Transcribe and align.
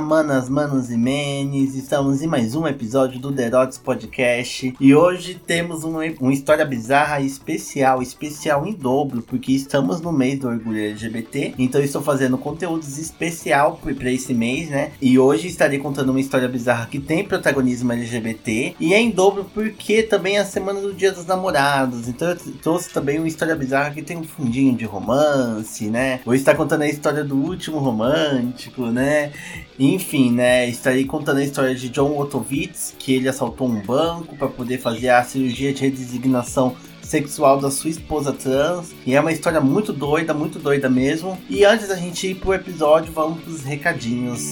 Manas, 0.00 0.48
manos 0.48 0.90
e 0.90 0.96
menes, 0.96 1.74
estamos 1.74 2.22
em 2.22 2.26
mais 2.26 2.54
um 2.54 2.66
episódio 2.68 3.18
do 3.18 3.32
Derotes 3.32 3.78
Podcast 3.78 4.74
e 4.78 4.94
hoje 4.94 5.34
temos 5.34 5.82
uma, 5.82 6.02
uma 6.20 6.32
história 6.32 6.64
bizarra 6.64 7.20
especial, 7.20 8.00
especial 8.00 8.66
em 8.66 8.72
dobro, 8.72 9.22
porque 9.22 9.52
estamos 9.52 10.00
no 10.00 10.12
mês 10.12 10.38
do 10.38 10.48
orgulho 10.48 10.78
LGBT, 10.78 11.54
então 11.58 11.80
estou 11.80 12.00
fazendo 12.00 12.38
conteúdos 12.38 12.96
especial 12.96 13.80
para 13.82 14.10
esse 14.10 14.32
mês, 14.32 14.70
né? 14.70 14.92
E 15.02 15.18
hoje 15.18 15.48
estarei 15.48 15.78
contando 15.78 16.10
uma 16.10 16.20
história 16.20 16.48
bizarra 16.48 16.86
que 16.86 17.00
tem 17.00 17.24
protagonismo 17.24 17.92
LGBT 17.92 18.76
e 18.78 18.94
é 18.94 19.00
em 19.00 19.10
dobro 19.10 19.46
porque 19.52 20.02
também 20.02 20.36
é 20.36 20.40
a 20.40 20.44
semana 20.44 20.80
do 20.80 20.94
Dia 20.94 21.10
dos 21.10 21.26
Namorados, 21.26 22.06
então 22.06 22.28
eu 22.28 22.36
trouxe 22.62 22.90
também 22.90 23.18
uma 23.18 23.28
história 23.28 23.56
bizarra 23.56 23.90
que 23.90 24.02
tem 24.02 24.16
um 24.16 24.24
fundinho 24.24 24.76
de 24.76 24.84
romance, 24.84 25.86
né? 25.90 26.20
Vou 26.24 26.34
estar 26.34 26.54
contando 26.54 26.82
a 26.82 26.88
história 26.88 27.24
do 27.24 27.36
último 27.36 27.78
romântico, 27.78 28.86
né? 28.86 29.32
Enfim, 29.78 30.32
né? 30.32 30.68
Estarei 30.68 31.04
contando 31.04 31.38
a 31.38 31.44
história 31.44 31.74
de 31.74 31.88
John 31.88 32.18
Otovitz, 32.18 32.94
que 32.98 33.14
ele 33.14 33.28
assaltou 33.28 33.68
um 33.68 33.80
banco 33.80 34.36
para 34.36 34.48
poder 34.48 34.78
fazer 34.78 35.10
a 35.10 35.22
cirurgia 35.22 35.72
de 35.72 35.82
redesignação 35.82 36.74
sexual 37.00 37.60
da 37.60 37.70
sua 37.70 37.90
esposa 37.90 38.32
trans. 38.32 38.94
E 39.06 39.14
é 39.14 39.20
uma 39.20 39.32
história 39.32 39.60
muito 39.60 39.92
doida, 39.92 40.34
muito 40.34 40.58
doida 40.58 40.88
mesmo. 40.88 41.38
E 41.48 41.64
antes 41.64 41.88
da 41.88 41.96
gente 41.96 42.26
ir 42.26 42.34
pro 42.34 42.54
episódio, 42.54 43.12
vamos 43.12 43.40
pros 43.42 43.62
recadinhos. 43.62 44.42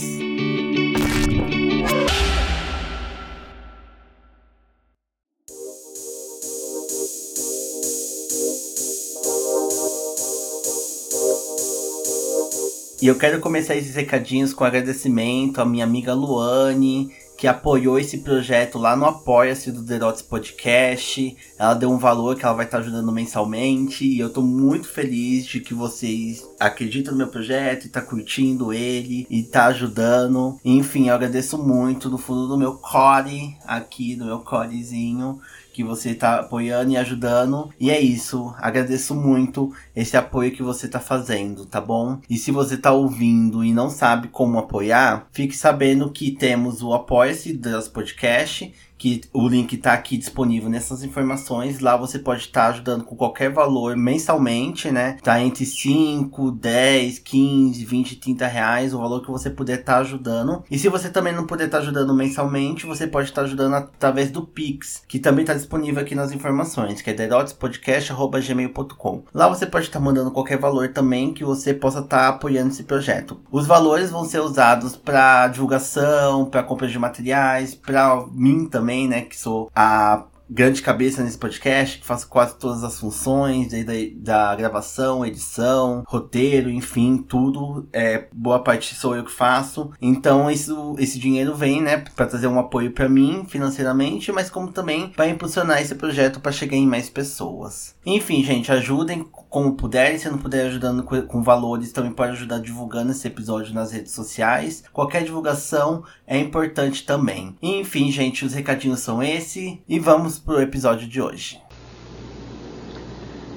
E 13.07 13.09
eu 13.09 13.15
quero 13.15 13.39
começar 13.39 13.77
esses 13.77 13.95
recadinhos 13.95 14.53
com 14.53 14.65
agradecimento 14.65 15.61
à 15.61 15.65
minha 15.65 15.85
amiga 15.85 16.13
Luane, 16.13 17.13
que 17.39 17.47
apoiou 17.47 18.01
esse 18.01 18.19
projeto 18.19 18.79
lá 18.79 18.97
no 18.97 19.05
Apoia-se 19.05 19.71
do 19.71 19.81
Derotes 19.81 20.23
Podcast. 20.23 21.37
Ela 21.57 21.75
deu 21.75 21.89
um 21.89 21.99
valor 21.99 22.35
que 22.35 22.45
ela 22.45 22.55
vai 22.55 22.65
estar 22.65 22.79
ajudando 22.79 23.13
mensalmente. 23.13 24.05
E 24.05 24.19
eu 24.19 24.29
tô 24.29 24.43
muito 24.43 24.89
feliz 24.89 25.47
de 25.47 25.61
que 25.61 25.73
vocês 25.73 26.45
acreditam 26.59 27.13
no 27.13 27.19
meu 27.19 27.29
projeto 27.29 27.85
e 27.85 27.91
tá 27.91 28.03
curtindo 28.03 28.73
ele 28.73 29.25
e 29.31 29.45
tá 29.45 29.67
ajudando. 29.67 30.59
Enfim, 30.65 31.07
eu 31.07 31.15
agradeço 31.15 31.57
muito 31.57 32.11
do 32.11 32.19
fundo 32.19 32.49
do 32.49 32.59
meu 32.59 32.75
core, 32.75 33.57
aqui 33.69 34.17
do 34.17 34.25
meu 34.25 34.41
corezinho 34.41 35.41
que 35.77 35.85
você 35.85 36.15
tá 36.15 36.41
apoiando 36.41 36.93
e 36.93 36.97
ajudando. 36.97 37.71
E 37.79 37.91
é 37.91 38.01
isso. 38.01 38.55
Agradeço 38.57 39.15
muito 39.15 39.75
esse 39.95 40.17
apoio 40.17 40.51
que 40.51 40.63
você 40.63 40.89
tá 40.89 40.99
fazendo, 40.99 41.67
tá 41.67 41.83
bom? 41.83 42.19
E 42.31 42.39
se 42.39 42.51
você 42.51 42.79
tá 42.79 42.93
ouvindo 42.93 43.63
e 43.63 43.75
não 43.75 43.91
sabe 43.91 44.29
como 44.29 44.59
apoiar, 44.59 45.29
fique 45.33 45.55
sabendo 45.55 46.11
que 46.11 46.31
temos 46.31 46.83
o 46.83 46.95
Apoia-se 46.95 47.53
das 47.53 47.89
Podcast 47.89 48.73
que 48.99 49.23
o 49.33 49.49
link 49.49 49.75
está 49.75 49.93
aqui 49.93 50.17
disponível 50.17 50.71
nessas 50.71 51.03
informações. 51.03 51.81
Lá 51.81 51.97
você 51.97 52.19
pode 52.19 52.43
estar 52.43 52.63
tá 52.63 52.69
ajudando 52.69 53.05
com 53.05 53.15
qualquer 53.15 53.51
valor 53.51 53.97
mensalmente, 53.97 54.91
né? 54.91 55.19
Tá 55.23 55.41
entre 55.41 55.65
5, 55.65 56.51
10, 56.53 57.19
15, 57.19 57.85
20, 57.85 58.17
30 58.17 58.47
reais, 58.47 58.95
o 58.95 58.99
valor 58.99 59.23
que 59.23 59.31
você 59.31 59.51
puder 59.51 59.81
estar 59.81 59.95
tá 59.95 60.01
ajudando. 60.01 60.65
E 60.71 60.79
se 60.79 60.89
você 60.89 61.11
também 61.11 61.35
não 61.35 61.47
puder 61.47 61.67
estar 61.67 61.79
tá 61.79 61.83
ajudando 61.83 62.15
mensalmente, 62.15 62.87
você 62.87 63.07
pode 63.07 63.29
estar 63.29 63.43
tá 63.43 63.47
ajudando 63.47 63.75
através 63.75 64.31
do 64.31 64.43
Pix, 64.43 65.03
que 65.07 65.19
também 65.19 65.43
está 65.43 65.53
disponível 65.55 66.01
aqui 66.01 66.15
nas 66.15 66.33
informações, 66.33 67.03
que 67.03 67.11
é 67.11 67.15
derotespodcast.gmail.com. 67.15 69.25
Lá 69.35 69.49
você 69.49 69.67
pode 69.67 69.87
estar 69.87 69.99
tá 69.99 70.05
mandando 70.05 70.31
qualquer 70.31 70.59
valor 70.59 70.89
também 70.89 71.35
que 71.35 71.45
você 71.45 71.75
possa 71.75 71.99
estar 72.01 72.19
tá 72.19 72.29
apoiando 72.29 72.71
esse 72.71 72.85
projeto. 72.85 73.39
Os 73.51 73.67
valores 73.67 74.11
vão 74.11 74.25
ser 74.25 74.41
usados 74.41 74.97
para 74.97 75.49
divulgação, 75.49 76.47
para 76.47 76.63
compra 76.63 76.89
de 76.89 76.99
materiais, 76.99 77.75
para 77.75 78.25
mim 78.33 78.67
também 78.67 78.86
também, 78.87 79.09
né? 79.09 79.23
Que 79.23 79.37
sou 79.37 79.69
a 79.75 80.27
grande 80.49 80.81
cabeça 80.81 81.25
nesse 81.25 81.37
podcast, 81.37 81.99
que 81.99 82.07
faço 82.07 82.29
quase 82.29 82.57
todas 82.57 82.85
as 82.85 83.01
funções, 83.01 83.69
desde 83.71 84.11
da 84.11 84.55
gravação, 84.55 85.27
edição, 85.27 86.05
roteiro, 86.07 86.71
enfim, 86.71 87.19
tudo. 87.19 87.89
É, 87.93 88.29
boa 88.33 88.61
parte 88.63 88.95
sou 88.95 89.17
eu 89.17 89.25
que 89.25 89.33
faço. 89.33 89.91
Então 90.01 90.49
isso, 90.49 90.95
esse 91.01 91.19
dinheiro 91.19 91.53
vem, 91.53 91.83
né, 91.83 92.05
para 92.15 92.27
trazer 92.27 92.47
um 92.47 92.61
apoio 92.61 92.93
para 92.93 93.09
mim 93.09 93.45
financeiramente, 93.49 94.31
mas 94.31 94.49
como 94.49 94.71
também 94.71 95.09
para 95.09 95.29
impulsionar 95.29 95.83
esse 95.83 95.97
projeto 95.97 96.39
para 96.39 96.53
chegar 96.53 96.77
em 96.77 96.87
mais 96.87 97.11
pessoas. 97.11 97.96
Enfim, 98.09 98.41
gente, 98.45 98.71
ajudem 98.71 99.27
como 99.51 99.75
puderem, 99.75 100.17
se 100.17 100.31
não 100.31 100.39
puder 100.39 100.67
ajudando 100.67 101.03
com, 101.03 101.43
valores, 101.43 101.91
também 101.91 102.13
pode 102.13 102.35
ajudar 102.35 102.61
divulgando 102.61 103.11
esse 103.11 103.27
episódio 103.27 103.75
nas 103.75 103.91
redes 103.91 104.13
sociais. 104.13 104.85
Qualquer 104.93 105.25
divulgação 105.25 106.05
é 106.25 106.39
importante 106.39 107.05
também. 107.05 107.57
Enfim, 107.61 108.13
gente, 108.13 108.45
os 108.45 108.55
recadinhos 108.55 109.01
são 109.01 109.21
esse 109.21 109.83
e 109.89 109.99
vamos 109.99 110.39
pro 110.39 110.63
episódio 110.63 111.09
de 111.09 111.21
hoje. 111.21 111.61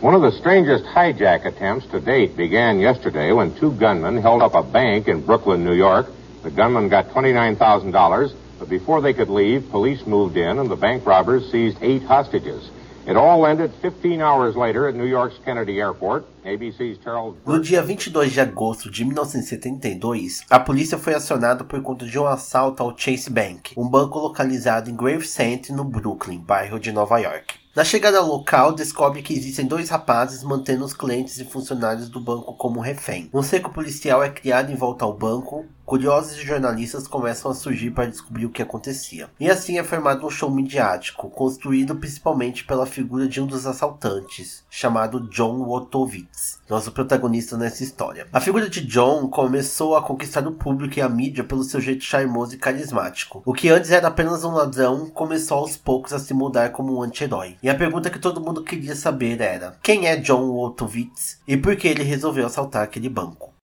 One 0.01 0.15
of 0.15 0.23
the 0.23 0.35
strangest 0.35 0.85
hijack 0.95 1.45
attempts 1.45 1.87
to 1.91 1.99
date 1.99 2.35
began 2.35 2.79
yesterday 2.79 3.31
when 3.31 3.51
two 3.51 3.69
gunmen 3.73 4.19
held 4.19 4.41
up 4.41 4.55
a 4.55 4.63
bank 4.63 5.07
in 5.07 5.21
Brooklyn, 5.21 5.63
New 5.63 5.75
York. 5.75 6.07
The 6.41 6.49
gunmen 6.49 6.89
got 6.89 7.13
$29,000, 7.13 8.33
but 8.57 8.67
before 8.67 8.99
they 8.99 9.13
could 9.13 9.29
leave, 9.29 9.69
police 9.69 10.07
moved 10.07 10.37
in 10.37 10.57
and 10.57 10.71
the 10.71 10.75
bank 10.75 11.05
robbers 11.05 11.51
seized 11.51 11.77
eight 11.83 12.01
hostages. 12.01 12.71
It 13.09 13.17
all 13.17 13.43
ended 13.47 13.71
15 13.81 14.21
hours 14.21 14.55
later 14.55 14.87
at 14.87 14.93
New 14.93 15.07
York's 15.07 15.39
Kennedy 15.43 15.79
Airport. 15.79 16.25
ABC's 16.45 16.99
Charles. 17.03 17.35
No 17.43 17.59
dia 17.59 17.81
22 17.81 18.31
de 18.31 18.39
agosto 18.39 18.87
de 18.87 19.03
1972, 19.03 20.45
a 20.47 20.59
polícia 20.59 20.95
foi 20.95 21.15
acionada 21.15 21.63
por 21.63 21.81
conta 21.81 22.05
de 22.05 22.19
um 22.19 22.27
assalto 22.27 22.83
ao 22.83 22.95
Chase 22.95 23.31
Bank, 23.31 23.73
um 23.75 23.89
banco 23.89 24.19
localizado 24.19 24.91
em 24.91 24.95
Gravesend, 24.95 25.71
no 25.71 25.83
Brooklyn, 25.83 26.37
bairro 26.37 26.79
de 26.79 26.91
Nova 26.91 27.17
York. 27.17 27.55
Na 27.75 27.83
chegada 27.83 28.17
ao 28.19 28.27
local, 28.27 28.73
descobre 28.73 29.21
que 29.21 29.33
existem 29.33 29.65
dois 29.65 29.89
rapazes 29.89 30.43
mantendo 30.43 30.83
os 30.83 30.93
clientes 30.93 31.39
e 31.39 31.45
funcionários 31.45 32.09
do 32.09 32.19
banco 32.19 32.53
como 32.53 32.79
refém. 32.79 33.29
Um 33.33 33.41
seco 33.41 33.71
policial 33.71 34.21
é 34.21 34.29
criado 34.29 34.71
em 34.71 34.75
volta 34.75 35.05
ao 35.05 35.17
banco. 35.17 35.65
Curiosos 35.89 36.37
e 36.37 36.45
jornalistas 36.45 37.07
começam 37.07 37.49
a 37.49 37.55
surgir 37.55 37.89
para 37.89 38.05
descobrir 38.05 38.45
o 38.45 38.51
que 38.51 38.61
acontecia. 38.61 39.27
E 39.39 39.49
assim 39.49 39.79
é 39.79 39.83
formado 39.83 40.23
um 40.23 40.29
show 40.29 40.51
midiático, 40.51 41.31
construído 41.31 41.95
principalmente 41.95 42.63
pela 42.63 42.85
figura 42.85 43.27
de 43.27 43.41
um 43.41 43.47
dos 43.47 43.65
assaltantes, 43.65 44.63
chamado 44.69 45.27
John 45.31 45.63
Wotowitz, 45.63 46.59
nosso 46.69 46.91
protagonista 46.91 47.57
nessa 47.57 47.83
história. 47.83 48.27
A 48.31 48.39
figura 48.39 48.69
de 48.69 48.85
John 48.85 49.29
começou 49.29 49.95
a 49.95 50.03
conquistar 50.03 50.45
o 50.45 50.51
público 50.51 50.99
e 50.99 51.01
a 51.01 51.09
mídia 51.09 51.43
pelo 51.43 51.63
seu 51.63 51.81
jeito 51.81 52.03
charmoso 52.03 52.53
e 52.53 52.59
carismático. 52.59 53.41
O 53.43 53.51
que 53.51 53.69
antes 53.69 53.89
era 53.89 54.09
apenas 54.09 54.43
um 54.43 54.51
ladrão 54.51 55.09
começou 55.09 55.57
aos 55.57 55.75
poucos 55.75 56.13
a 56.13 56.19
se 56.19 56.35
mudar 56.35 56.69
como 56.69 56.99
um 56.99 57.01
anti-herói. 57.01 57.57
E 57.63 57.67
a 57.67 57.73
pergunta 57.73 58.11
que 58.11 58.19
todo 58.19 58.39
mundo 58.39 58.63
queria 58.63 58.95
saber 58.95 59.41
era: 59.41 59.75
quem 59.81 60.05
é 60.05 60.17
John 60.17 60.51
Wotowitz 60.51 61.39
e 61.47 61.57
por 61.57 61.75
que 61.75 61.87
ele 61.87 62.03
resolveu 62.03 62.45
assaltar 62.45 62.83
aquele 62.83 63.09
banco? 63.09 63.57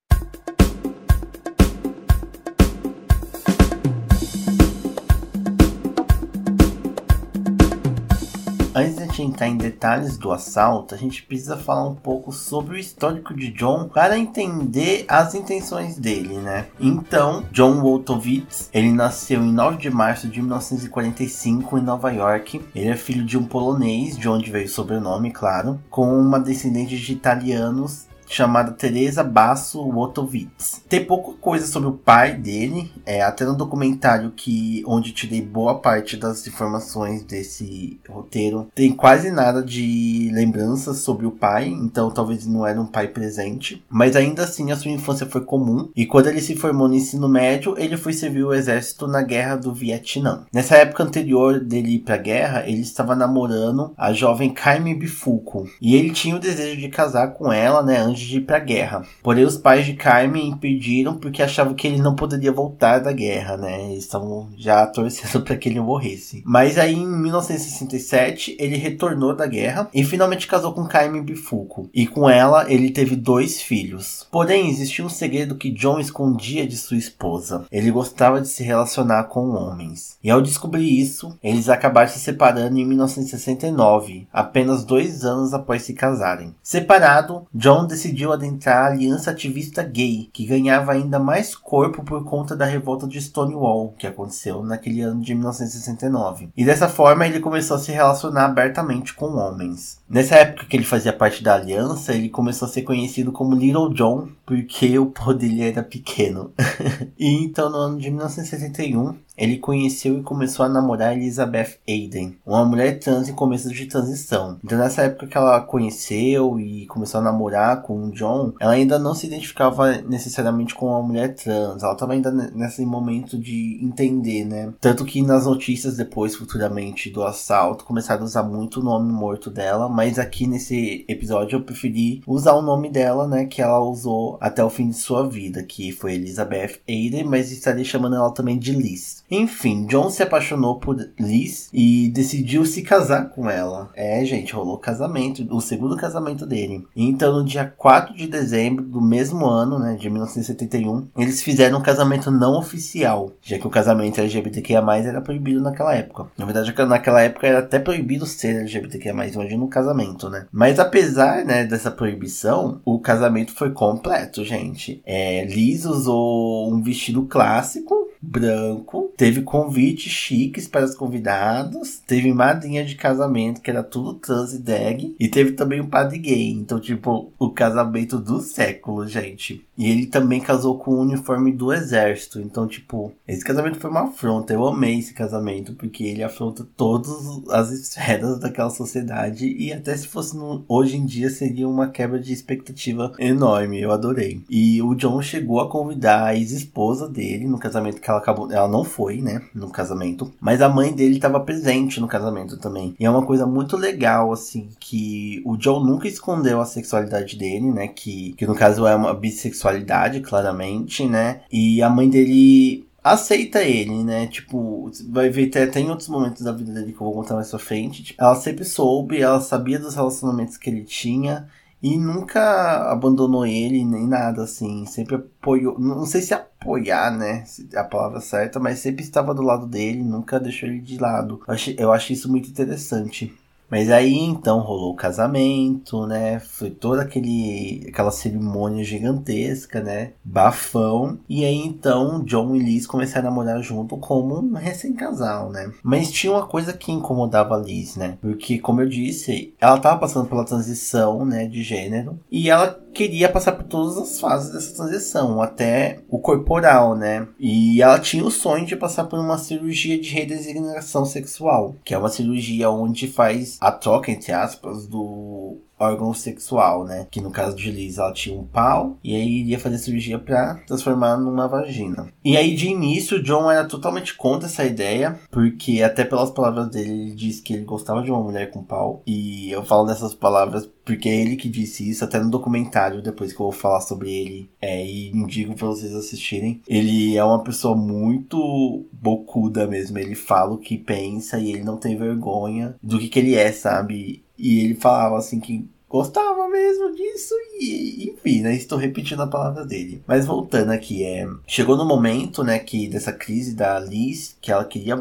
Antes 8.79 9.09
de 9.09 9.23
entrar 9.23 9.49
em 9.49 9.57
detalhes 9.57 10.19
do 10.19 10.31
assalto, 10.31 10.95
a 10.95 10.99
gente 10.99 11.23
precisa 11.23 11.57
falar 11.57 11.89
um 11.89 11.95
pouco 11.95 12.31
sobre 12.31 12.77
o 12.77 12.79
histórico 12.79 13.33
de 13.33 13.51
John 13.51 13.89
para 13.89 14.19
entender 14.19 15.07
as 15.09 15.35
intenções 15.35 15.99
dele, 15.99 16.37
né? 16.37 16.67
Então, 16.79 17.43
John 17.51 17.81
Woltowitz, 17.81 18.69
ele 18.75 18.93
nasceu 18.93 19.43
em 19.43 19.51
9 19.51 19.79
de 19.79 19.89
março 19.89 20.29
de 20.29 20.43
1945 20.43 21.79
em 21.79 21.83
Nova 21.83 22.13
York. 22.13 22.63
Ele 22.75 22.91
é 22.91 22.97
filho 22.97 23.25
de 23.25 23.39
um 23.39 23.47
polonês, 23.47 24.15
de 24.15 24.29
onde 24.29 24.51
veio 24.51 24.67
o 24.67 24.69
sobrenome, 24.69 25.31
claro, 25.31 25.81
com 25.89 26.15
uma 26.15 26.39
descendente 26.39 26.99
de 26.99 27.13
italianos 27.15 28.06
chamada 28.27 28.73
Teresa 28.73 29.23
Basso 29.23 29.81
Wotowitz. 29.81 30.83
Tem 30.89 31.05
pouca 31.05 31.33
coisa 31.41 31.67
sobre 31.67 31.89
o 31.89 31.93
pai 31.93 32.35
dele, 32.35 32.91
é, 33.05 33.23
até 33.23 33.45
no 33.45 33.57
documentário 33.57 34.33
que 34.35 34.83
onde 34.87 35.13
tirei 35.13 35.41
boa 35.43 35.79
parte 35.79 36.17
das 36.17 36.47
informações 36.47 37.23
desse 37.23 38.01
roteiro, 38.09 38.69
tem 38.75 38.93
quase 38.93 39.31
nada 39.31 39.63
de 39.63 40.31
lembranças 40.33 40.99
sobre 40.99 41.27
o 41.27 41.31
pai, 41.31 41.69
então 41.69 42.11
talvez 42.11 42.47
não 42.47 42.67
era 42.67 42.81
um 42.81 42.87
pai 42.87 43.09
presente, 43.09 43.85
mas 43.89 44.17
ainda 44.17 44.45
assim 44.45 44.71
a 44.71 44.77
sua 44.77 44.91
infância 44.91 45.27
foi 45.27 45.41
comum 45.43 45.89
e 45.95 46.07
quando 46.07 46.29
ele 46.29 46.41
se 46.41 46.57
formou 46.57 46.89
no 46.89 46.95
ensino 46.95 47.29
médio, 47.29 47.75
ele 47.79 47.97
foi 47.97 48.13
servir 48.13 48.45
o 48.45 48.55
exército 48.55 49.07
na 49.07 49.23
guerra 49.23 49.57
do 49.57 49.73
Vietnã. 49.73 50.45
Nessa 50.53 50.77
época 50.77 51.03
anterior 51.03 51.61
dele 51.61 51.97
ir 51.97 51.99
para 52.01 52.17
a 52.17 52.19
guerra, 52.19 52.65
ele 52.67 52.81
estava 52.81 53.15
namorando 53.15 53.93
a 53.97 54.13
jovem 54.13 54.53
Kaime 54.53 54.95
Bifuco 54.95 55.69
e 55.81 55.95
ele 55.95 56.11
tinha 56.11 56.37
o 56.37 56.41
desejo 56.41 56.81
de 56.81 56.89
casar 56.89 57.35
com 57.35 57.53
ela, 57.53 57.83
né, 57.83 57.99
longe 58.17 58.27
de 58.27 58.39
ir 58.39 58.41
pra 58.41 58.59
guerra. 58.59 59.05
Porém, 59.23 59.45
os 59.45 59.59
pais 59.59 59.85
de 59.85 59.93
Carmen 59.93 60.49
impediram 60.49 61.17
porque 61.17 61.43
achavam 61.43 61.75
que 61.75 61.87
ele 61.87 62.01
não 62.01 62.17
poderia 62.17 62.51
voltar 62.51 62.99
da 62.99 63.13
guerra, 63.13 63.57
né? 63.57 63.91
Eles 63.91 64.05
estavam 64.05 64.49
já 64.57 64.87
torcendo 64.89 65.43
para 65.43 65.57
que 65.57 65.69
ele 65.69 65.81
morresse. 65.81 66.43
Mas 66.45 66.79
aí, 66.79 66.95
em 66.95 67.07
1967, 67.07 68.57
ele 68.59 68.77
retornou 68.77 69.37
da 69.37 69.47
guerra 69.47 69.89
e 69.93 70.03
finalmente 70.03 70.47
casou 70.47 70.73
com 70.73 70.87
Carmen 70.87 71.23
Bifuco. 71.23 71.91
E 71.93 72.07
com 72.07 72.29
ela, 72.29 72.71
ele 72.73 72.91
teve 72.91 73.15
dois 73.15 73.61
filhos. 73.61 74.27
Porém, 74.31 74.71
existia 74.71 75.05
um 75.05 75.11
segredo 75.11 75.57
que 75.57 75.71
John 75.71 76.01
escondia 76.01 76.67
de 76.67 76.77
sua 76.77 76.97
esposa. 76.97 77.67
Ele 77.71 77.91
gostava 77.91 78.41
de 78.41 78.49
se 78.49 78.63
relacionar 78.63 79.25
com 79.25 79.51
homens. 79.51 80.17
E 80.23 80.31
ao 80.31 80.41
descobrir 80.41 80.89
isso, 80.89 81.37
eles 81.43 81.69
acabaram 81.69 82.09
se 82.09 82.19
separando 82.19 82.79
em 82.79 82.85
1969, 82.85 84.27
apenas 84.33 84.85
dois 84.85 85.25
anos 85.25 85.53
após 85.53 85.83
se 85.83 85.93
casarem. 85.93 86.55
Separado, 86.63 87.47
John 87.55 87.87
decidiu 87.87 88.06
adentrar 88.33 88.85
a 88.85 88.87
aliança 88.87 89.31
ativista 89.31 89.83
gay, 89.83 90.29
que 90.33 90.47
ganhava 90.47 90.93
ainda 90.93 91.19
mais 91.19 91.55
corpo 91.55 92.03
por 92.03 92.25
conta 92.25 92.57
da 92.57 92.65
revolta 92.65 93.07
de 93.07 93.21
Stonewall, 93.21 93.95
que 93.99 94.07
aconteceu 94.07 94.63
naquele 94.63 95.01
ano 95.01 95.21
de 95.21 95.35
1969. 95.35 96.51
E 96.57 96.65
dessa 96.65 96.89
forma 96.89 97.27
ele 97.27 97.41
começou 97.41 97.77
a 97.77 97.81
se 97.81 97.93
relacionar 97.93 98.47
abertamente 98.47 99.15
com 99.15 99.37
homens. 99.37 99.99
Nessa 100.09 100.37
época 100.37 100.67
que 100.67 100.77
ele 100.77 100.85
fazia 100.85 101.13
parte 101.13 101.43
da 101.43 101.55
aliança, 101.55 102.15
ele 102.15 102.29
começou 102.29 102.67
a 102.67 102.71
ser 102.71 102.83
conhecido 102.83 103.33
como 103.33 103.57
Little 103.57 103.93
John, 103.93 104.29
porque 104.45 104.99
o 104.99 105.07
pô 105.07 105.33
dele 105.33 105.63
era 105.63 105.83
pequeno. 105.83 106.53
e 107.19 107.45
então 107.45 107.71
no 107.71 107.77
ano 107.77 107.99
de 107.99 108.11
1971, 108.11 109.15
ele 109.37 109.59
conheceu 109.59 110.19
e 110.19 110.23
começou 110.23 110.65
a 110.65 110.69
namorar 110.69 111.17
Elizabeth 111.17 111.79
Aiden, 111.89 112.37
uma 112.45 112.65
mulher 112.65 112.99
trans 112.99 113.29
em 113.29 113.35
começo 113.35 113.69
de 113.69 113.87
transição. 113.87 114.59
Então 114.65 114.79
nessa 114.79 115.03
época 115.03 115.27
que 115.27 115.37
ela 115.37 115.61
conheceu 115.61 116.59
e 116.59 116.87
começou 116.87 117.21
a 117.21 117.25
namorar 117.25 117.83
com 117.83 118.07
o 118.07 118.11
John, 118.11 118.53
ela 118.61 118.73
ainda 118.73 118.99
não 118.99 119.15
se 119.15 119.27
identificava 119.27 119.93
necessariamente 120.03 120.75
com 120.75 120.87
uma 120.87 121.03
mulher 121.03 121.35
trans, 121.35 121.83
ela 121.83 121.93
estava 121.93 122.13
ainda 122.13 122.31
nesse 122.31 122.85
momento 122.85 123.39
de 123.39 123.79
entender, 123.83 124.45
né? 124.45 124.73
Tanto 124.81 125.05
que 125.05 125.23
nas 125.23 125.47
notícias 125.47 125.97
depois, 125.97 126.35
futuramente, 126.35 127.11
do 127.11 127.23
assalto, 127.23 127.85
começaram 127.85 128.23
a 128.23 128.25
usar 128.25 128.43
muito 128.43 128.81
o 128.81 128.85
nome 128.85 129.13
morto 129.13 129.51
dela, 129.51 129.89
mas 129.89 130.19
aqui 130.19 130.47
nesse 130.47 131.05
episódio 131.09 131.57
eu 131.57 131.63
preferi 131.63 132.23
usar 132.27 132.55
o 132.55 132.63
nome 132.63 132.91
dela, 132.91 133.27
né, 133.27 133.47
que 133.47 133.63
ela 133.63 133.81
usou 133.81 134.39
até 134.41 134.65
o 134.65 134.71
fim 134.71 134.91
de 134.91 134.97
sua 134.97 135.29
vida, 135.29 135.63
que 135.63 135.93
foi 135.93 136.15
Elizabeth 136.15 136.81
Aiden, 136.89 137.25
mas 137.25 137.51
estaria 137.51 137.85
chamando 137.85 138.17
ela 138.17 138.33
também 138.33 138.59
de 138.59 138.73
Liz. 138.73 139.25
Enfim, 139.31 139.87
John 139.87 140.11
se 140.11 140.23
apaixonou 140.23 140.79
por 140.79 140.97
Liz 141.19 141.69
e 141.73 142.09
decidiu 142.11 142.65
se 142.65 142.83
casar 142.83 143.31
com 143.31 143.51
ela. 143.51 143.91
É, 143.95 144.25
gente, 144.25 144.55
rolou 144.55 144.79
casamento, 144.79 145.47
o 145.51 145.61
segundo 145.61 145.97
casamento 145.97 146.47
dele. 146.47 146.87
Então, 146.95 147.33
no 147.33 147.45
dia 147.45 147.73
4 147.77 148.15
de 148.15 148.27
dezembro 148.27 148.85
do 148.85 149.01
mesmo 149.01 149.47
ano, 149.47 149.79
né, 149.79 149.97
de 149.97 150.09
1971, 150.09 151.09
eles 151.17 151.43
fizeram 151.43 151.79
um 151.79 151.83
casamento 151.83 152.31
não 152.31 152.59
oficial, 152.59 153.33
já 153.43 153.59
que 153.59 153.67
o 153.67 153.71
casamento 153.71 154.21
LGBTQIA+, 154.21 154.83
era 155.05 155.21
proibido 155.21 155.61
naquela 155.61 155.95
época. 155.95 156.27
Na 156.37 156.45
verdade, 156.45 156.75
naquela 156.87 157.23
época 157.23 157.47
era 157.47 157.59
até 157.59 157.79
proibido 157.79 158.27
ser 158.27 158.57
LGBTQIA+, 158.61 159.13
imagina 159.13 159.65
um 159.65 159.69
casamento, 159.69 160.31
né? 160.31 160.47
Mas 160.53 160.79
apesar, 160.79 161.45
né, 161.45 161.65
dessa 161.65 161.91
proibição, 161.91 162.81
o 162.85 162.99
casamento 162.99 163.53
foi 163.53 163.71
completo, 163.71 164.45
gente. 164.45 165.03
É, 165.05 165.45
Liz 165.45 165.85
usou 165.85 166.73
um 166.73 166.83
vestido 166.83 167.25
clássico, 167.25 168.06
branco, 168.21 169.13
teve 169.17 169.43
convites 169.43 170.13
chiques 170.13 170.69
para 170.69 170.85
os 170.85 170.95
convidados, 170.95 172.01
teve 172.07 172.33
madrinha 172.33 172.85
de 172.85 172.95
casamento, 172.95 173.61
que 173.61 173.71
era 173.71 173.83
tudo 173.83 174.15
trans 174.15 174.53
e 174.53 174.59
drag, 174.59 175.15
e 175.19 175.29
teve 175.29 175.53
também 175.53 175.81
um 175.81 175.89
padre 175.89 176.19
gay. 176.19 176.51
Então, 176.51 176.81
tipo, 176.81 177.33
o 177.39 177.51
casamento 177.51 178.19
do 178.19 178.41
século, 178.41 179.07
gente. 179.07 179.65
E 179.77 179.91
ele 179.91 180.07
também 180.07 180.41
casou 180.41 180.79
com 180.79 180.93
o 180.93 181.01
uniforme 181.01 181.53
do 181.53 181.73
exército. 181.73 182.41
Então, 182.41 182.67
tipo, 182.67 183.13
esse 183.29 183.45
casamento 183.45 183.79
foi 183.79 183.91
uma 183.91 184.09
afronta. 184.09 184.53
Eu 184.53 184.67
amei 184.67 184.99
esse 184.99 185.13
casamento, 185.13 185.75
porque 185.75 186.05
ele 186.05 186.23
afronta 186.23 186.67
todas 186.77 187.11
as 187.51 187.71
esferas 187.71 188.39
daquela 188.41 188.71
sociedade. 188.71 189.47
E 189.47 189.73
até 189.73 189.97
se 189.97 190.07
fosse 190.07 190.37
no, 190.37 190.65
hoje 190.67 190.97
em 190.97 191.05
dia, 191.05 191.29
seria 191.29 191.69
uma 191.69 191.89
quebra 191.89 192.19
de 192.19 192.33
expectativa 192.33 193.13
enorme. 193.19 193.81
Eu 193.81 193.93
adorei. 193.93 194.41
E 194.49 194.81
o 194.81 194.95
John 194.95 195.21
chegou 195.21 195.61
a 195.61 195.69
convidar 195.69 196.25
a 196.25 196.35
ex-esposa 196.35 197.09
dele 197.09 197.47
no 197.47 197.59
casamento 197.59 198.01
que 198.07 198.11
ela 198.11 198.21
acabou. 198.21 198.51
Ela 198.53 198.69
não 198.69 198.85
foi, 198.85 199.21
né? 199.21 199.43
No 199.53 199.69
casamento. 199.69 200.33
Mas 200.41 200.63
a 200.63 200.69
mãe 200.69 200.93
dele 200.93 201.17
estava 201.17 201.41
presente 201.41 202.01
no 202.01 202.07
casamento 202.07 202.57
também. 202.57 202.95
E 203.01 203.05
é 203.05 203.11
uma 203.11 203.27
coisa 203.27 203.45
muito 203.45 203.77
legal, 203.77 204.33
assim, 204.33 204.69
que 204.79 205.43
o 205.45 205.57
John 205.57 205.85
nunca 205.85 206.07
escondeu 206.07 206.61
a 206.61 206.65
sexualidade 206.65 207.37
dele, 207.37 207.67
né? 207.73 207.89
Que, 207.89 208.33
que 208.35 208.47
no 208.47 208.55
caso 208.55 208.87
é 208.87 208.95
uma 208.95 209.13
bissexualidade, 209.13 210.21
claramente, 210.21 211.05
né? 211.05 211.41
E 211.51 211.83
a 211.83 211.91
mãe 211.91 212.09
dele 212.09 212.87
aceita 213.03 213.63
ele, 213.63 214.05
né? 214.05 214.29
Tipo, 214.29 214.89
vai 215.09 215.29
ver 215.29 215.49
até, 215.49 215.65
até 215.65 215.81
em 215.81 215.91
outros 215.91 216.09
momentos 216.09 216.43
da 216.43 216.53
vida 216.53 216.73
dele 216.73 216.93
que 216.93 217.01
eu 217.01 217.07
vou 217.07 217.13
contar 217.13 217.35
mais 217.35 217.51
pra 217.51 217.59
frente. 217.59 218.05
Tipo, 218.05 218.23
ela 218.23 218.37
sempre 218.37 218.65
soube, 218.65 219.21
ela 219.21 219.41
sabia 219.41 219.81
dos 219.81 219.97
relacionamentos 219.97 220.57
que 220.57 220.71
ele 220.71 220.85
tinha 220.85 221.49
e 221.83 221.99
nunca 221.99 222.91
abandonou 222.91 223.47
ele 223.47 223.85
nem 223.85 224.07
nada 224.07 224.43
assim, 224.45 224.87
sempre 224.87 225.17
apoiou, 225.17 225.79
não 225.79 226.07
sei 226.07 226.23
se 226.23 226.35
apoiar, 226.35 227.11
né, 227.17 227.45
é 227.73 227.79
a 227.79 227.85
palavra 227.85 228.21
certa, 228.21 228.59
mas 228.59 228.79
sempre 228.79 229.03
estava 229.05 229.35
do 229.35 229.43
lado 229.43 229.67
dele, 229.67 230.03
nunca 230.03 230.41
deixou 230.41 230.69
ele 230.69 230.81
de 230.81 230.99
lado. 230.99 231.43
Eu 231.47 231.55
acho, 231.55 231.71
eu 231.79 231.93
acho 231.93 232.13
isso 232.13 232.31
muito 232.31 232.49
interessante. 232.49 233.35
Mas 233.71 233.91
aí 233.91 234.17
então 234.17 234.61
rolou 234.61 234.93
o 234.93 234.97
casamento, 234.97 236.07
né? 236.07 236.39
Foi 236.39 236.71
toda 236.71 237.03
aquele, 237.03 237.87
aquela 237.89 238.11
cerimônia 238.11 238.85
gigantesca, 238.85 239.83
né? 239.83 240.13
Bafão. 240.25 241.19
E 241.29 241.45
aí 241.45 241.57
então 241.57 242.23
John 242.25 242.55
e 242.55 242.59
Liz 242.59 242.87
começaram 242.87 243.29
a 243.29 243.31
namorar 243.31 243.63
junto 243.63 243.97
como 243.97 244.39
um 244.39 244.55
recém-casal, 244.55 245.51
né? 245.51 245.71
Mas 245.83 246.11
tinha 246.11 246.33
uma 246.33 246.47
coisa 246.47 246.73
que 246.73 246.93
incomodava 246.93 247.55
a 247.55 247.59
Liz, 247.59 247.97
né? 247.97 248.19
Porque, 248.21 248.59
como 248.59 248.81
eu 248.81 248.89
disse, 248.89 249.55
ela 249.61 249.79
tava 249.79 249.99
passando 249.99 250.29
pela 250.29 250.45
transição, 250.45 251.25
né, 251.25 251.47
de 251.47 251.63
gênero. 251.63 252.19
E 252.31 252.51
ela 252.51 252.81
queria 252.97 253.29
passar 253.29 253.53
por 253.53 253.65
todas 253.65 253.99
as 253.99 254.19
fases 254.19 254.51
dessa 254.53 254.75
transição, 254.75 255.43
até 255.43 256.01
o 256.09 256.19
corporal, 256.19 256.97
né? 256.97 257.29
E 257.39 257.83
ela 257.83 258.01
tinha 258.01 258.25
o 258.25 258.31
sonho 258.31 258.65
de 258.65 258.75
passar 258.75 259.05
por 259.05 259.19
uma 259.19 259.37
cirurgia 259.37 260.01
de 260.01 260.09
redesignação 260.09 261.05
sexual, 261.05 261.77
que 261.85 261.93
é 261.93 261.99
uma 261.99 262.09
cirurgia 262.09 262.71
onde 262.71 263.07
faz 263.07 263.59
a 263.61 263.71
troca, 263.71 264.11
entre 264.11 264.33
aspas, 264.33 264.87
do 264.87 265.59
órgão 265.79 266.13
sexual, 266.15 266.85
né? 266.85 267.07
Que 267.11 267.21
no 267.21 267.31
caso 267.31 267.57
de 267.57 267.71
Liz, 267.71 267.99
ela 267.99 268.13
tinha 268.13 268.39
um 268.39 268.45
pau 268.45 268.99
e 269.03 269.15
aí 269.15 269.41
iria 269.41 269.59
fazer 269.59 269.79
cirurgia 269.79 270.19
para 270.19 270.57
transformar 270.67 271.17
numa 271.17 271.47
vagina. 271.47 272.09
E 272.25 272.37
aí 272.37 272.55
de 272.55 272.69
início, 272.69 273.23
John 273.23 273.51
era 273.51 273.67
totalmente 273.67 274.15
contra 274.15 274.49
essa 274.49 274.65
ideia, 274.65 275.19
porque 275.31 275.83
até 275.83 276.05
pelas 276.05 276.31
palavras 276.31 276.69
dele, 276.71 276.91
ele 276.91 277.15
disse 277.15 277.43
que 277.43 277.53
ele 277.53 277.65
gostava 277.65 278.03
de 278.03 278.11
uma 278.11 278.23
mulher 278.23 278.51
com 278.51 278.63
pau. 278.63 279.03
E 279.07 279.51
eu 279.51 279.65
falo 279.65 279.87
dessas 279.87 280.15
palavras 280.15 280.69
porque 280.87 281.09
é 281.09 281.21
ele 281.21 281.35
que 281.35 281.49
disse 281.49 281.91
isso, 281.91 282.05
até 282.05 282.21
no 282.21 282.31
documentário, 282.31 283.03
depois 283.03 283.33
que 283.33 283.41
eu 283.41 283.47
vou 283.47 283.53
falar 283.53 283.81
sobre 283.81 284.09
ele, 284.09 284.49
é, 284.63 284.87
e 284.87 285.11
indico 285.11 285.55
pra 285.57 285.67
vocês 285.67 285.93
assistirem. 285.93 286.63
Ele 286.67 287.17
é 287.17 287.25
uma 287.25 287.43
pessoa 287.43 287.77
muito 287.77 288.87
bocuda 288.93 289.67
mesmo, 289.67 289.99
ele 289.99 290.15
fala 290.15 290.55
o 290.55 290.59
que 290.59 290.79
pensa 290.79 291.39
e 291.39 291.51
ele 291.51 291.65
não 291.65 291.77
tem 291.77 291.97
vergonha 291.97 292.77
do 292.81 293.01
que, 293.01 293.09
que 293.09 293.19
ele 293.19 293.35
é, 293.35 293.51
sabe? 293.51 294.25
E 294.39 294.61
ele 294.65 294.75
falava 294.75 295.19
assim 295.19 295.41
que 295.41 295.69
gostava 295.89 296.49
mesmo 296.49 296.95
disso 296.95 297.35
e 297.61 298.11
enfim, 298.11 298.43
né, 298.43 298.55
estou 298.55 298.79
repetindo 298.79 299.23
a 299.23 299.27
palavra 299.27 299.65
dele. 299.65 300.03
Mas 300.07 300.27
voltando 300.27 300.71
aqui, 300.71 301.05
é, 301.05 301.27
chegou 301.47 301.77
no 301.77 301.87
momento, 301.87 302.43
né, 302.43 302.59
que 302.59 302.89
dessa 302.89 303.13
crise 303.13 303.55
da 303.55 303.79
Liz, 303.79 304.37
que 304.41 304.51
ela 304.51 304.65
queria 304.65 304.97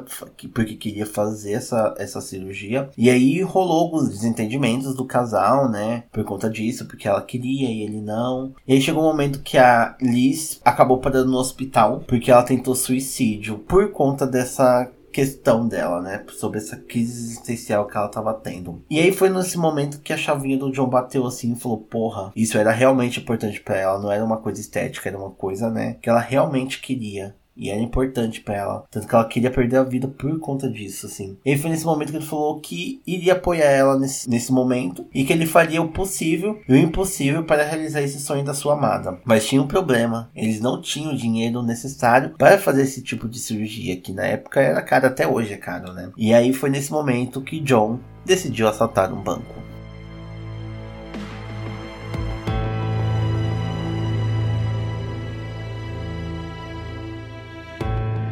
porque 0.54 0.76
queria 0.76 1.06
fazer 1.06 1.54
essa, 1.54 1.96
essa 1.98 2.22
cirurgia, 2.22 2.90
e 2.98 3.10
aí 3.10 3.42
rolou 3.42 3.80
alguns 3.80 4.10
desentendimentos 4.10 4.96
do 4.96 5.06
casal, 5.06 5.70
né, 5.70 6.04
por 6.12 6.24
conta 6.24 6.50
disso, 6.50 6.86
porque 6.86 7.08
ela 7.08 7.22
queria 7.22 7.70
e 7.70 7.82
ele 7.82 8.02
não. 8.02 8.54
E 8.68 8.74
aí 8.74 8.82
chegou 8.82 9.04
um 9.04 9.08
momento 9.08 9.42
que 9.42 9.58
a 9.58 9.96
Liz 10.02 10.60
acabou 10.64 11.00
parando 11.00 11.32
no 11.32 11.38
hospital 11.38 12.04
porque 12.08 12.32
ela 12.32 12.44
tentou 12.44 12.76
suicídio 12.76 13.58
por 13.60 13.92
conta 13.92 14.26
dessa 14.26 14.90
questão 15.16 15.66
dela, 15.66 16.02
né? 16.02 16.26
Sobre 16.34 16.58
essa 16.58 16.76
crise 16.76 17.14
existencial 17.14 17.88
que 17.88 17.96
ela 17.96 18.10
tava 18.10 18.34
tendo. 18.34 18.84
E 18.90 19.00
aí 19.00 19.14
foi 19.14 19.30
nesse 19.30 19.58
momento 19.58 20.02
que 20.02 20.12
a 20.12 20.18
chavinha 20.18 20.58
do 20.58 20.70
John 20.70 20.90
bateu 20.90 21.26
assim 21.26 21.54
e 21.54 21.56
falou: 21.56 21.78
Porra, 21.78 22.34
isso 22.36 22.58
era 22.58 22.72
realmente 22.72 23.22
importante 23.22 23.62
para 23.62 23.78
ela. 23.78 23.98
Não 23.98 24.12
era 24.12 24.26
uma 24.26 24.36
coisa 24.38 24.60
estética, 24.60 25.08
era 25.08 25.18
uma 25.18 25.32
coisa, 25.32 25.70
né? 25.70 25.94
Que 26.02 26.10
ela 26.10 26.20
realmente 26.20 26.82
queria. 26.82 27.34
E 27.56 27.70
era 27.70 27.80
importante 27.80 28.42
para 28.42 28.56
ela. 28.56 28.86
Tanto 28.92 29.08
que 29.08 29.16
ela 29.16 29.26
queria 29.26 29.52
perder 29.52 29.78
a 29.78 29.84
vida 29.84 30.08
por 30.08 30.38
conta 30.40 30.70
disso, 30.70 31.06
assim. 31.06 31.38
E 31.46 31.58
foi 31.58 31.70
nesse 31.70 31.86
momento 31.86 32.12
que 32.12 32.18
ele 32.18 32.26
falou 32.26 32.60
que 32.60 33.02
iria 33.06 33.34
apoiar 33.34 33.70
ela 33.70 33.98
nesse, 33.98 34.30
nesse 34.30 34.52
momento. 34.52 35.06
E 35.14 35.24
que 35.24 35.32
ele 35.32 35.46
faria 35.46 35.82
o 35.82 35.90
possível 35.90 36.60
e 36.68 36.74
o 36.74 36.78
impossível 36.78 37.44
para 37.44 37.64
realizar 37.64 38.02
esse 38.02 38.20
sonho 38.20 38.44
da 38.44 38.54
sua 38.54 38.74
amada. 38.74 39.20
Mas 39.24 39.48
tinha 39.48 39.62
um 39.62 39.68
problema. 39.68 40.30
Eles 40.36 40.60
não 40.60 40.82
tinham 40.82 41.14
o 41.14 41.18
dinheiro 41.18 41.62
necessário 41.62 42.36
para 42.38 42.58
fazer 42.58 42.84
esse 42.84 43.02
tipo 43.02 43.28
de 43.28 43.40
cirurgia. 43.40 43.96
Que 43.96 44.12
na 44.12 44.26
época 44.26 44.60
era 44.62 44.82
caro, 44.82 45.08
até 45.08 45.28
hoje 45.28 45.54
é 45.54 45.58
caro, 45.58 45.94
né? 45.94 46.12
E 46.18 46.34
aí 46.34 46.54
foi 46.54 46.70
nesse 46.70 46.92
momento 46.92 47.42
que 47.42 47.60
John 47.60 48.00
decidiu 48.26 48.68
assaltar 48.68 49.14
um 49.14 49.22
banco. 49.22 49.75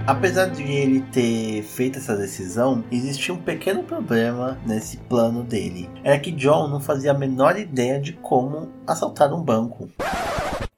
Apesar 0.05 0.48
de 0.48 0.63
ele 0.63 1.00
ter 1.13 1.63
feito 1.63 1.98
essa 1.98 2.17
decisão, 2.17 2.83
existia 2.91 3.33
um 3.33 3.41
pequeno 3.41 3.83
problema 3.83 4.60
nesse 4.65 4.98
plano 4.98 5.43
dele. 5.43 5.89
Era 6.03 6.19
que 6.19 6.29
John 6.29 6.67
não 6.67 6.81
fazia 6.81 7.12
a 7.12 7.17
menor 7.17 7.57
ideia 7.57 8.01
de 8.01 8.12
como 8.12 8.69
assaltar 8.86 9.33
um 9.33 9.41
banco. 9.41 9.89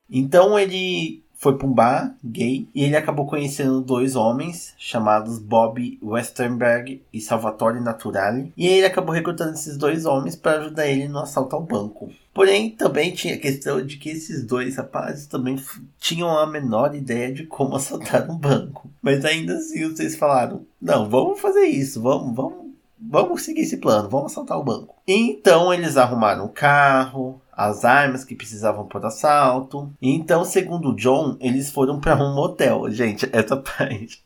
Então 0.08 0.60
ele 0.60 1.24
foi 1.34 1.58
para 1.58 1.68
um 1.68 1.74
bar 1.74 2.16
gay 2.24 2.70
e 2.74 2.84
ele 2.84 2.96
acabou 2.96 3.26
conhecendo 3.26 3.82
dois 3.82 4.16
homens 4.16 4.76
chamados 4.78 5.40
Bob 5.40 6.00
Westernberg 6.04 7.02
e 7.12 7.20
Salvatore 7.20 7.80
Naturali. 7.80 8.54
E 8.56 8.68
ele 8.68 8.86
acabou 8.86 9.14
recrutando 9.14 9.54
esses 9.54 9.76
dois 9.76 10.06
homens 10.06 10.36
para 10.36 10.60
ajudar 10.60 10.86
ele 10.86 11.08
no 11.08 11.20
assalto 11.20 11.56
ao 11.56 11.64
banco. 11.64 12.12
Porém, 12.36 12.70
também 12.70 13.14
tinha 13.14 13.36
a 13.36 13.40
questão 13.40 13.82
de 13.84 13.96
que 13.96 14.10
esses 14.10 14.46
dois 14.46 14.76
rapazes 14.76 15.26
também 15.26 15.56
tinham 15.98 16.38
a 16.38 16.46
menor 16.46 16.94
ideia 16.94 17.32
de 17.32 17.46
como 17.46 17.78
assaltar 17.78 18.30
um 18.30 18.38
banco. 18.38 18.92
Mas 19.02 19.24
ainda 19.24 19.56
assim, 19.56 19.90
vocês 19.90 20.18
falaram: 20.18 20.66
não, 20.82 21.10
vamos 21.10 21.40
fazer 21.40 21.64
isso, 21.64 22.02
vamos, 22.02 22.36
vamos, 22.36 22.74
vamos 23.00 23.42
seguir 23.42 23.62
esse 23.62 23.78
plano, 23.78 24.10
vamos 24.10 24.34
assaltar 24.34 24.60
o 24.60 24.66
banco. 24.66 24.94
Então 25.08 25.74
eles 25.74 25.96
arrumaram 25.96 26.44
o 26.44 26.50
carro, 26.50 27.40
as 27.54 27.86
armas 27.86 28.26
que 28.26 28.36
precisavam 28.36 28.86
para 28.86 29.04
o 29.04 29.08
assalto. 29.08 29.90
Então, 30.02 30.44
segundo 30.44 30.94
John, 30.94 31.38
eles 31.40 31.72
foram 31.72 32.02
para 32.02 32.22
um 32.22 32.36
motel. 32.36 32.92
Gente, 32.92 33.30
essa 33.32 33.56
parte, 33.64 34.25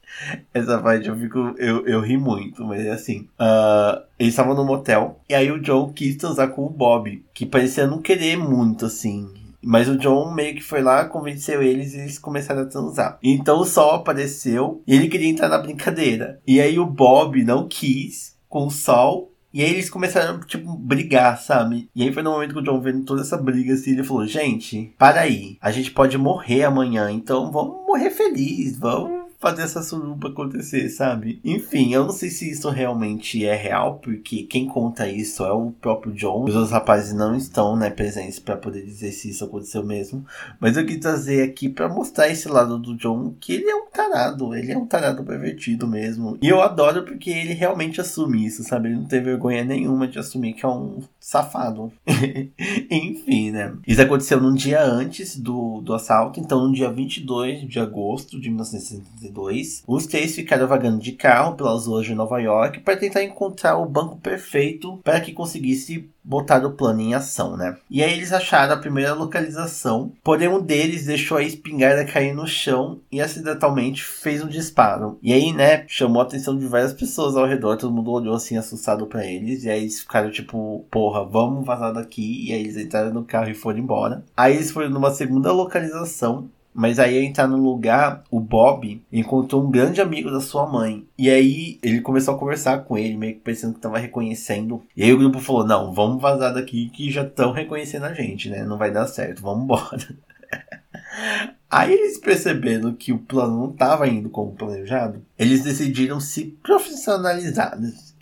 essa 0.53 0.79
parte 0.79 1.07
eu 1.07 1.15
fico, 1.17 1.53
eu, 1.57 1.85
eu 1.85 2.01
ri 2.01 2.17
muito, 2.17 2.63
mas 2.63 2.85
é 2.85 2.91
assim. 2.91 3.27
Uh, 3.39 4.01
eles 4.17 4.33
estavam 4.33 4.55
no 4.55 4.65
motel 4.65 5.19
e 5.29 5.33
aí 5.33 5.51
o 5.51 5.61
John 5.61 5.91
quis 5.93 6.15
transar 6.17 6.49
com 6.49 6.65
o 6.65 6.69
Bob, 6.69 7.23
que 7.33 7.45
parecia 7.45 7.88
não 7.88 8.01
querer 8.01 8.38
muito 8.38 8.85
assim. 8.85 9.27
Mas 9.61 9.89
o 9.89 9.97
John 9.97 10.33
meio 10.33 10.55
que 10.55 10.63
foi 10.63 10.81
lá, 10.81 11.05
convenceu 11.05 11.61
eles 11.61 11.93
e 11.93 11.99
eles 11.99 12.17
começaram 12.17 12.61
a 12.61 12.65
transar. 12.65 13.19
Então 13.21 13.59
o 13.59 13.65
sol 13.65 13.91
apareceu 13.91 14.81
e 14.88 14.95
ele 14.95 15.09
queria 15.09 15.29
entrar 15.29 15.49
na 15.49 15.57
brincadeira. 15.57 16.39
E 16.47 16.61
aí 16.61 16.79
o 16.79 16.85
Bob 16.85 17.43
não 17.43 17.67
quis 17.67 18.38
com 18.47 18.67
o 18.67 18.71
sol 18.71 19.29
e 19.51 19.63
aí 19.63 19.71
eles 19.71 19.89
começaram, 19.89 20.39
tipo, 20.41 20.75
brigar, 20.77 21.39
sabe? 21.41 21.89
E 21.95 22.03
aí 22.03 22.13
foi 22.13 22.21
no 22.21 22.31
momento 22.31 22.53
que 22.53 22.59
o 22.59 22.63
John 22.63 22.79
vendo 22.79 23.03
toda 23.03 23.21
essa 23.21 23.35
briga, 23.35 23.73
assim, 23.73 23.91
ele 23.91 24.03
falou, 24.03 24.27
gente, 24.27 24.93
para 24.97 25.21
aí, 25.21 25.57
a 25.59 25.71
gente 25.71 25.89
pode 25.89 26.17
morrer 26.19 26.63
amanhã, 26.63 27.11
então 27.11 27.51
vamos 27.51 27.83
morrer 27.88 28.11
feliz, 28.11 28.77
vamos 28.77 29.28
fazer 29.39 29.62
essa 29.62 29.81
suruba 29.81 30.29
acontecer, 30.29 30.89
sabe? 30.89 31.39
Enfim, 31.46 31.93
eu 31.93 32.03
não 32.03 32.12
sei 32.12 32.29
se 32.29 32.51
isso 32.51 32.69
realmente 32.69 33.46
é 33.46 33.55
real, 33.55 34.00
porque 34.00 34.43
quem 34.43 34.67
conta 34.67 35.08
isso 35.08 35.46
é 35.46 35.51
o 35.51 35.72
próprio 35.72 36.12
John. 36.13 36.43
Os 36.43 36.55
outros 36.55 36.72
rapazes 36.72 37.13
não 37.13 37.36
estão, 37.36 37.75
né, 37.77 37.89
presentes 37.89 38.38
para 38.38 38.58
poder 38.58 38.84
dizer 38.84 39.12
se 39.13 39.29
isso 39.29 39.46
aconteceu 39.46 39.84
mesmo. 39.84 40.25
Mas 40.60 40.75
eu 40.75 40.86
quis 40.86 40.98
trazer 40.98 41.41
aqui 41.41 41.69
para 41.69 41.88
mostrar 41.88 42.27
esse 42.27 42.50
lado 42.50 42.77
do 42.77 42.98
John, 42.98 43.34
que 43.39 43.53
ele 43.53 43.69
é 43.69 43.75
um 43.75 43.88
tarado, 43.88 44.53
ele 44.53 44.74
é 44.74 44.77
um 44.77 44.86
tarado 44.86 45.24
pervertido 45.24 45.88
mesmo. 45.88 46.38
E 46.41 46.50
eu 46.50 46.62
adoro 46.62 47.05
porque 47.05 47.29
ele 47.29 47.53
realmente 47.53 48.01
assume 48.01 48.46
isso, 48.46 48.63
sabe? 48.63 48.89
Ele 48.89 48.98
não 48.98 49.05
tem 49.05 49.24
vergonha 49.24 49.63
nenhuma 49.63 50.05
de 50.05 50.19
assumir 50.19 50.53
que 50.53 50.65
é 50.65 50.69
um 50.69 51.00
safado. 51.19 51.91
Enfim, 52.89 53.51
né? 53.51 53.75
Isso 53.85 54.01
aconteceu 54.01 54.39
num 54.39 54.53
dia 54.53 54.83
antes 54.83 55.38
do, 55.38 55.81
do 55.81 55.93
assalto, 55.93 56.39
então 56.39 56.67
no 56.67 56.73
dia 56.73 56.91
22 56.91 57.67
de 57.67 57.79
agosto 57.79 58.39
de 58.39 58.49
1962 58.49 59.83
os 59.88 60.05
três 60.05 60.35
ficaram 60.35 60.67
vagando 60.67 60.99
de 60.99 61.11
carro 61.11 61.55
pelas 61.55 61.85
ruas 61.85 62.05
de 62.05 62.15
Nova 62.15 62.39
York 62.39 62.79
para 62.79 62.97
tentar 62.97 63.23
encontrar 63.23 63.77
o 63.77 63.85
banco 63.85 64.17
perfeito 64.17 64.97
para 65.03 65.19
que 65.21 65.33
conseguisse 65.33 66.09
botar 66.23 66.65
o 66.65 66.71
plano 66.71 67.01
em 67.01 67.13
ação, 67.13 67.55
né? 67.57 67.77
E 67.89 68.03
aí 68.03 68.13
eles 68.13 68.31
acharam 68.31 68.73
a 68.73 68.77
primeira 68.77 69.13
localização, 69.13 70.11
porém 70.23 70.47
um 70.47 70.61
deles 70.61 71.05
deixou 71.05 71.38
a 71.38 71.43
espingarda 71.43 72.05
cair 72.05 72.33
no 72.33 72.47
chão 72.47 72.99
e 73.11 73.21
acidentalmente 73.21 74.03
fez 74.03 74.43
um 74.43 74.47
disparo. 74.47 75.17
E 75.21 75.33
aí, 75.33 75.53
né, 75.53 75.85
chamou 75.88 76.21
a 76.21 76.25
atenção 76.25 76.57
de 76.57 76.67
várias 76.67 76.93
pessoas 76.93 77.35
ao 77.35 77.47
redor, 77.47 77.77
todo 77.77 77.93
mundo 77.93 78.11
olhou 78.11 78.35
assim 78.35 78.57
assustado 78.57 79.07
para 79.07 79.25
eles, 79.25 79.63
e 79.63 79.69
aí 79.69 79.81
eles 79.81 79.99
ficaram 79.99 80.31
tipo, 80.31 80.85
porra, 80.91 81.25
vamos 81.25 81.65
vazar 81.65 81.93
daqui, 81.93 82.47
e 82.47 82.53
aí 82.53 82.61
eles 82.61 82.77
entraram 82.77 83.13
no 83.13 83.23
carro 83.23 83.49
e 83.49 83.55
foram 83.55 83.79
embora. 83.79 84.23
Aí 84.35 84.55
eles 84.55 84.71
foram 84.71 84.89
numa 84.89 85.11
segunda 85.11 85.51
localização, 85.51 86.49
mas 86.79 86.98
aí 86.98 87.17
entrar 87.17 87.45
no 87.45 87.57
lugar, 87.57 88.24
o 88.31 88.39
Bob 88.39 89.03
encontrou 89.12 89.65
um 89.65 89.69
grande 89.69 90.00
amigo 90.00 90.31
da 90.31 90.39
sua 90.39 90.65
mãe. 90.65 91.05
E 91.17 91.29
aí 91.29 91.77
ele 91.83 92.00
começou 92.00 92.33
a 92.33 92.38
conversar 92.38 92.86
com 92.86 92.98
ele, 92.98 93.17
meio 93.17 93.33
que 93.33 93.41
pensando 93.41 93.74
que 93.74 93.81
tava 93.81 94.00
reconhecendo. 94.00 94.81
E 94.95 95.03
aí 95.03 95.12
o 95.12 95.17
grupo 95.17 95.41
falou: 95.41 95.67
Não, 95.67 95.93
vamos 95.93 96.21
vazar 96.21 96.53
daqui 96.53 96.89
que 96.89 97.12
já 97.12 97.24
estão 97.24 97.51
reconhecendo 97.51 98.05
a 98.05 98.13
gente, 98.13 98.50
né? 98.50 98.63
Não 98.63 98.77
vai 98.77 98.91
dar 98.91 99.07
certo, 99.07 99.41
vamos 99.41 99.65
embora. 99.65 100.07
Aí 101.69 101.93
eles 101.93 102.17
percebendo 102.17 102.93
que 102.93 103.12
o 103.12 103.19
plano 103.19 103.57
não 103.57 103.71
estava 103.71 104.07
indo 104.07 104.29
como 104.29 104.55
planejado, 104.55 105.21
eles 105.38 105.62
decidiram 105.62 106.19
se 106.19 106.57
profissionalizar 106.63 107.77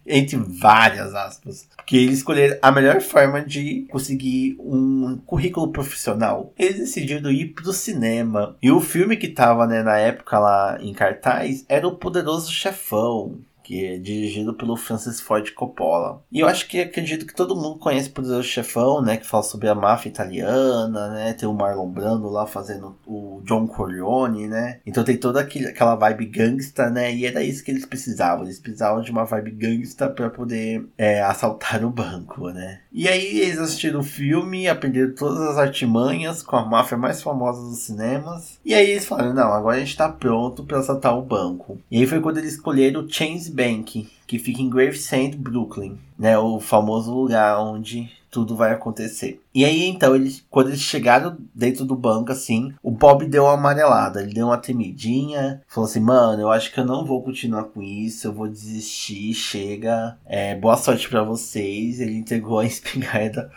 entre 0.07 0.37
várias 0.37 1.13
aspas. 1.13 1.67
Porque 1.75 1.97
eles 1.97 2.17
escolheram 2.17 2.57
a 2.61 2.71
melhor 2.71 3.01
forma 3.01 3.41
de 3.41 3.85
conseguir 3.89 4.57
um 4.59 5.17
currículo 5.25 5.71
profissional. 5.71 6.53
Eles 6.57 6.77
decidiram 6.77 7.31
ir 7.31 7.47
pro 7.47 7.71
cinema. 7.73 8.55
E 8.61 8.71
o 8.71 8.81
filme 8.81 9.17
que 9.17 9.27
tava, 9.27 9.67
né, 9.67 9.83
na 9.83 9.97
época 9.97 10.39
lá 10.39 10.77
em 10.81 10.93
cartaz 10.93 11.65
era 11.69 11.87
o 11.87 11.95
Poderoso 11.95 12.51
Chefão 12.51 13.39
que 13.67 13.85
é 13.85 13.97
dirigido 13.97 14.53
pelo 14.53 14.77
Francis 14.77 15.19
Ford 15.19 15.51
Coppola. 15.51 16.23
E 16.31 16.39
eu 16.39 16.47
acho 16.47 16.69
que 16.69 16.79
acredito 16.79 17.25
que 17.25 17.35
todo 17.35 17.53
mundo 17.53 17.77
conhece 17.77 18.07
o 18.07 18.13
Poderoso 18.13 18.47
Chefão, 18.47 19.01
né, 19.01 19.17
que 19.17 19.27
fala 19.27 19.43
sobre 19.43 19.67
a 19.67 19.75
máfia 19.75 20.07
italiana, 20.07 21.09
né, 21.09 21.33
tem 21.33 21.49
o 21.49 21.53
Marlon 21.53 21.89
Brando 21.89 22.29
lá 22.29 22.47
fazendo 22.47 22.95
o 23.05 23.41
John 23.43 23.67
Corleone, 23.67 24.47
né, 24.47 24.79
então 24.85 25.03
tem 25.03 25.17
toda 25.17 25.41
aquele, 25.41 25.67
aquela 25.67 25.95
vibe 25.95 26.27
gangsta, 26.27 26.89
né, 26.89 27.13
e 27.13 27.25
era 27.25 27.43
isso 27.43 27.61
que 27.61 27.69
eles 27.69 27.85
precisavam, 27.85 28.45
eles 28.45 28.57
precisavam 28.57 29.01
de 29.01 29.11
uma 29.11 29.25
vibe 29.25 29.51
gangsta 29.51 30.09
para 30.09 30.29
poder 30.29 30.87
é, 30.97 31.21
assaltar 31.21 31.83
o 31.83 31.89
banco, 31.89 32.47
né. 32.51 32.79
E 32.97 33.07
aí 33.07 33.41
eles 33.41 33.59
assistiram 33.59 33.99
o 33.99 34.03
filme, 34.03 34.67
aprenderam 34.67 35.13
todas 35.13 35.39
as 35.39 35.59
artimanhas 35.59 36.41
com 36.41 36.55
a 36.55 36.65
máfia 36.65 36.97
mais 36.97 37.21
famosa 37.21 37.61
dos 37.61 37.77
cinemas, 37.77 38.57
e 38.65 38.73
aí 38.73 38.89
eles 38.89 39.05
falaram, 39.05 39.35
não, 39.35 39.53
agora 39.53 39.77
a 39.77 39.79
gente 39.79 39.95
tá 39.95 40.09
pronto 40.09 40.63
para 40.63 40.79
assaltar 40.79 41.15
o 41.15 41.21
banco. 41.21 41.77
E 41.91 41.99
aí 41.99 42.07
foi 42.07 42.19
quando 42.19 42.39
eles 42.39 42.53
escolheram 42.53 43.01
o 43.01 43.07
Chains 43.07 43.49
Bank, 43.49 44.09
que 44.25 44.39
fica 44.39 44.63
em 44.63 44.69
Gravesend, 44.69 45.37
Brooklyn, 45.37 45.95
né, 46.17 46.39
o 46.39 46.59
famoso 46.59 47.13
lugar 47.13 47.59
onde 47.59 48.09
tudo 48.29 48.55
vai 48.55 48.71
acontecer. 48.71 49.41
E 49.53 49.65
aí 49.65 49.87
então, 49.87 50.15
eles, 50.15 50.45
quando 50.49 50.67
eles 50.67 50.81
chegaram 50.81 51.37
dentro 51.53 51.85
do 51.85 51.95
banco 51.95 52.31
assim, 52.31 52.73
o 52.81 52.91
Bob 52.91 53.25
deu 53.25 53.43
uma 53.43 53.53
amarelada, 53.53 54.21
ele 54.21 54.33
deu 54.33 54.47
uma 54.47 54.57
temidinha, 54.57 55.61
falou 55.67 55.89
assim: 55.89 55.99
"Mano, 55.99 56.41
eu 56.41 56.51
acho 56.51 56.73
que 56.73 56.79
eu 56.79 56.85
não 56.85 57.05
vou 57.05 57.23
continuar 57.23 57.65
com 57.65 57.81
isso, 57.81 58.27
eu 58.27 58.33
vou 58.33 58.47
desistir, 58.47 59.33
chega. 59.33 60.17
É, 60.25 60.55
boa 60.55 60.77
sorte 60.77 61.09
para 61.09 61.23
vocês". 61.23 61.99
Ele 61.99 62.17
entregou 62.17 62.59
a 62.59 62.65
espingarda 62.67 63.51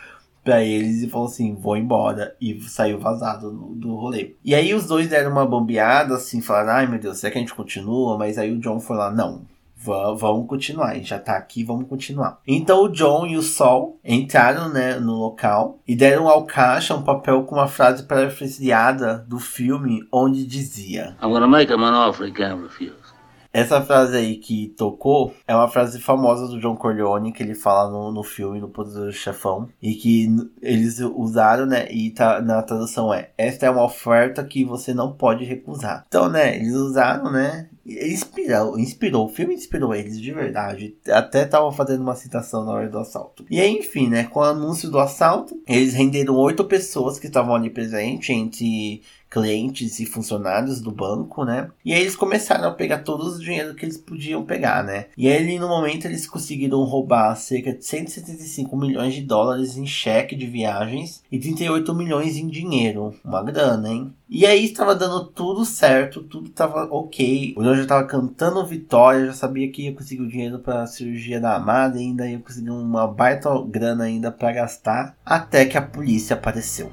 para 0.45 0.63
eles 0.63 1.03
e 1.03 1.09
falou 1.09 1.29
assim: 1.29 1.55
vou 1.55 1.77
embora. 1.77 2.35
E 2.41 2.61
saiu 2.63 2.99
vazado 2.99 3.51
do, 3.51 3.75
do 3.75 3.95
rolê. 3.95 4.35
E 4.45 4.55
aí 4.55 4.75
os 4.75 4.87
dois 4.87 5.09
deram 5.09 5.31
uma 5.33 5.47
bombeada, 5.47 6.15
assim, 6.17 6.41
falaram: 6.41 6.71
ai 6.71 6.87
meu 6.87 6.99
Deus, 6.99 7.19
será 7.19 7.31
que 7.33 7.39
a 7.39 7.41
gente 7.41 7.55
continua? 7.55 8.19
Mas 8.19 8.39
aí 8.39 8.51
o 8.51 8.59
John 8.59 8.81
foi 8.81 8.97
lá: 8.97 9.11
não, 9.11 9.43
vamos 9.83 10.47
continuar, 10.47 10.91
a 10.91 10.95
gente 10.95 11.09
já 11.09 11.19
tá 11.19 11.37
aqui, 11.37 11.65
vamos 11.65 11.89
continuar. 11.89 12.41
Então 12.47 12.85
o 12.85 12.89
John 12.89 13.27
e 13.27 13.37
o 13.37 13.43
Sol 13.43 13.99
entraram 14.05 14.69
né, 14.69 14.99
no 14.99 15.15
local 15.15 15.79
e 15.87 15.97
deram 15.97 16.29
ao 16.29 16.45
caixa 16.45 16.95
um 16.95 17.03
papel 17.03 17.45
com 17.45 17.55
uma 17.55 17.69
frase 17.69 18.03
parafraseada 18.03 19.25
do 19.29 19.39
filme 19.39 20.07
onde 20.13 20.47
dizia 20.47 21.17
I'm 21.23 21.31
gonna 21.31 21.49
make 21.49 21.73
him 21.73 21.83
an 21.83 22.09
offer 22.09 22.27
he 22.27 22.33
can't 22.33 22.63
refuse. 22.63 23.21
Essa 23.53 23.83
frase 23.83 24.17
aí 24.17 24.37
que 24.37 24.69
tocou 24.79 25.35
é 25.47 25.55
uma 25.55 25.67
frase 25.67 26.01
famosa 26.01 26.47
do 26.47 26.61
John 26.61 26.77
Corleone 26.77 27.33
que 27.33 27.43
ele 27.43 27.55
fala 27.55 27.91
no, 27.91 28.13
no 28.13 28.23
filme, 28.23 28.61
no 28.61 28.69
Poderoso 28.69 29.13
Chefão, 29.13 29.69
e 29.83 29.95
que 29.95 30.29
eles 30.63 31.01
usaram, 31.01 31.67
né? 31.67 31.91
E 31.91 32.11
tá, 32.11 32.41
na 32.41 32.63
tradução 32.63 33.13
é: 33.13 33.31
Esta 33.37 33.67
é 33.67 33.71
uma 33.71 33.85
oferta 33.85 34.45
que 34.45 34.65
você 34.65 34.95
não 34.95 35.13
pode 35.13 35.45
recusar. 35.45 36.05
Então, 36.07 36.29
né? 36.29 36.57
Eles 36.57 36.75
usaram, 36.75 37.33
né? 37.33 37.69
Inspirou, 37.87 38.79
inspirou, 38.79 39.27
o 39.27 39.29
filme 39.29 39.55
inspirou 39.55 39.95
eles 39.95 40.21
de 40.21 40.33
verdade. 40.33 40.97
Até 41.09 41.45
tava 41.45 41.73
fazendo 41.73 42.03
uma 42.03 42.15
citação 42.15 42.65
na 42.65 42.73
hora 42.73 42.89
do 42.89 42.99
assalto. 42.99 43.45
E 43.51 43.61
aí, 43.61 43.79
enfim, 43.79 44.09
né? 44.09 44.25
Com 44.25 44.41
o 44.41 44.45
anúncio 44.45 44.91
do 44.91 44.99
assalto, 44.99 45.61
eles 45.67 45.95
renderam 45.95 46.37
oito 46.37 46.65
pessoas 46.65 47.19
que 47.19 47.27
estavam 47.27 47.55
ali 47.55 47.71
presentes, 47.71 48.31
entre 48.31 49.03
clientes 49.31 50.01
e 50.01 50.07
funcionários 50.07 50.81
do 50.81 50.91
banco, 50.91 51.45
né? 51.45 51.71
E 51.85 51.95
aí 51.95 52.01
eles 52.01 52.17
começaram 52.17 52.69
a 52.69 52.73
pegar 52.73 52.99
todo 52.99 53.25
o 53.25 53.39
dinheiro 53.39 53.75
que 53.75 53.85
eles 53.85 53.97
podiam 53.97 54.45
pegar, 54.45 54.83
né? 54.83 55.07
E 55.17 55.29
aí 55.29 55.59
no 55.59 55.69
momento 55.69 56.07
eles 56.07 56.27
conseguiram 56.27 56.83
roubar 56.83 57.37
cerca 57.37 57.73
de 57.73 57.85
175 57.85 58.77
milhões 58.77 59.15
de 59.15 59.23
dólares 59.23 59.77
em 59.77 59.87
cheque 59.87 60.35
de 60.35 60.47
viagens 60.47 61.23
e 61.31 61.39
38 61.39 61.95
milhões 61.95 62.37
em 62.37 62.49
dinheiro. 62.49 63.15
Uma 63.25 63.43
grana, 63.43 63.89
hein? 63.89 64.13
E 64.29 64.45
aí 64.45 64.65
estava 64.65 64.95
dando 64.95 65.27
tudo 65.27 65.65
certo, 65.65 66.23
tudo 66.23 66.49
estava 66.49 66.85
ok. 66.85 67.55
O 67.57 67.63
João 67.71 67.77
já 67.77 67.83
estava 67.83 68.07
cantando 68.07 68.65
vitória, 68.67 69.27
já 69.27 69.33
sabia 69.33 69.71
que 69.71 69.83
ia 69.83 69.95
conseguir 69.95 70.23
o 70.23 70.29
dinheiro 70.29 70.59
para 70.59 70.83
a 70.83 70.87
cirurgia 70.87 71.41
da 71.41 71.57
amada, 71.57 71.99
ainda 71.99 72.27
ia 72.27 72.39
conseguir 72.39 72.71
uma 72.71 73.07
baita 73.07 73.51
grana 73.67 74.05
ainda 74.05 74.31
para 74.31 74.53
gastar, 74.53 75.17
até 75.25 75.65
que 75.65 75.79
a 75.79 75.83
polícia 75.83 76.35
apareceu. 76.35 76.91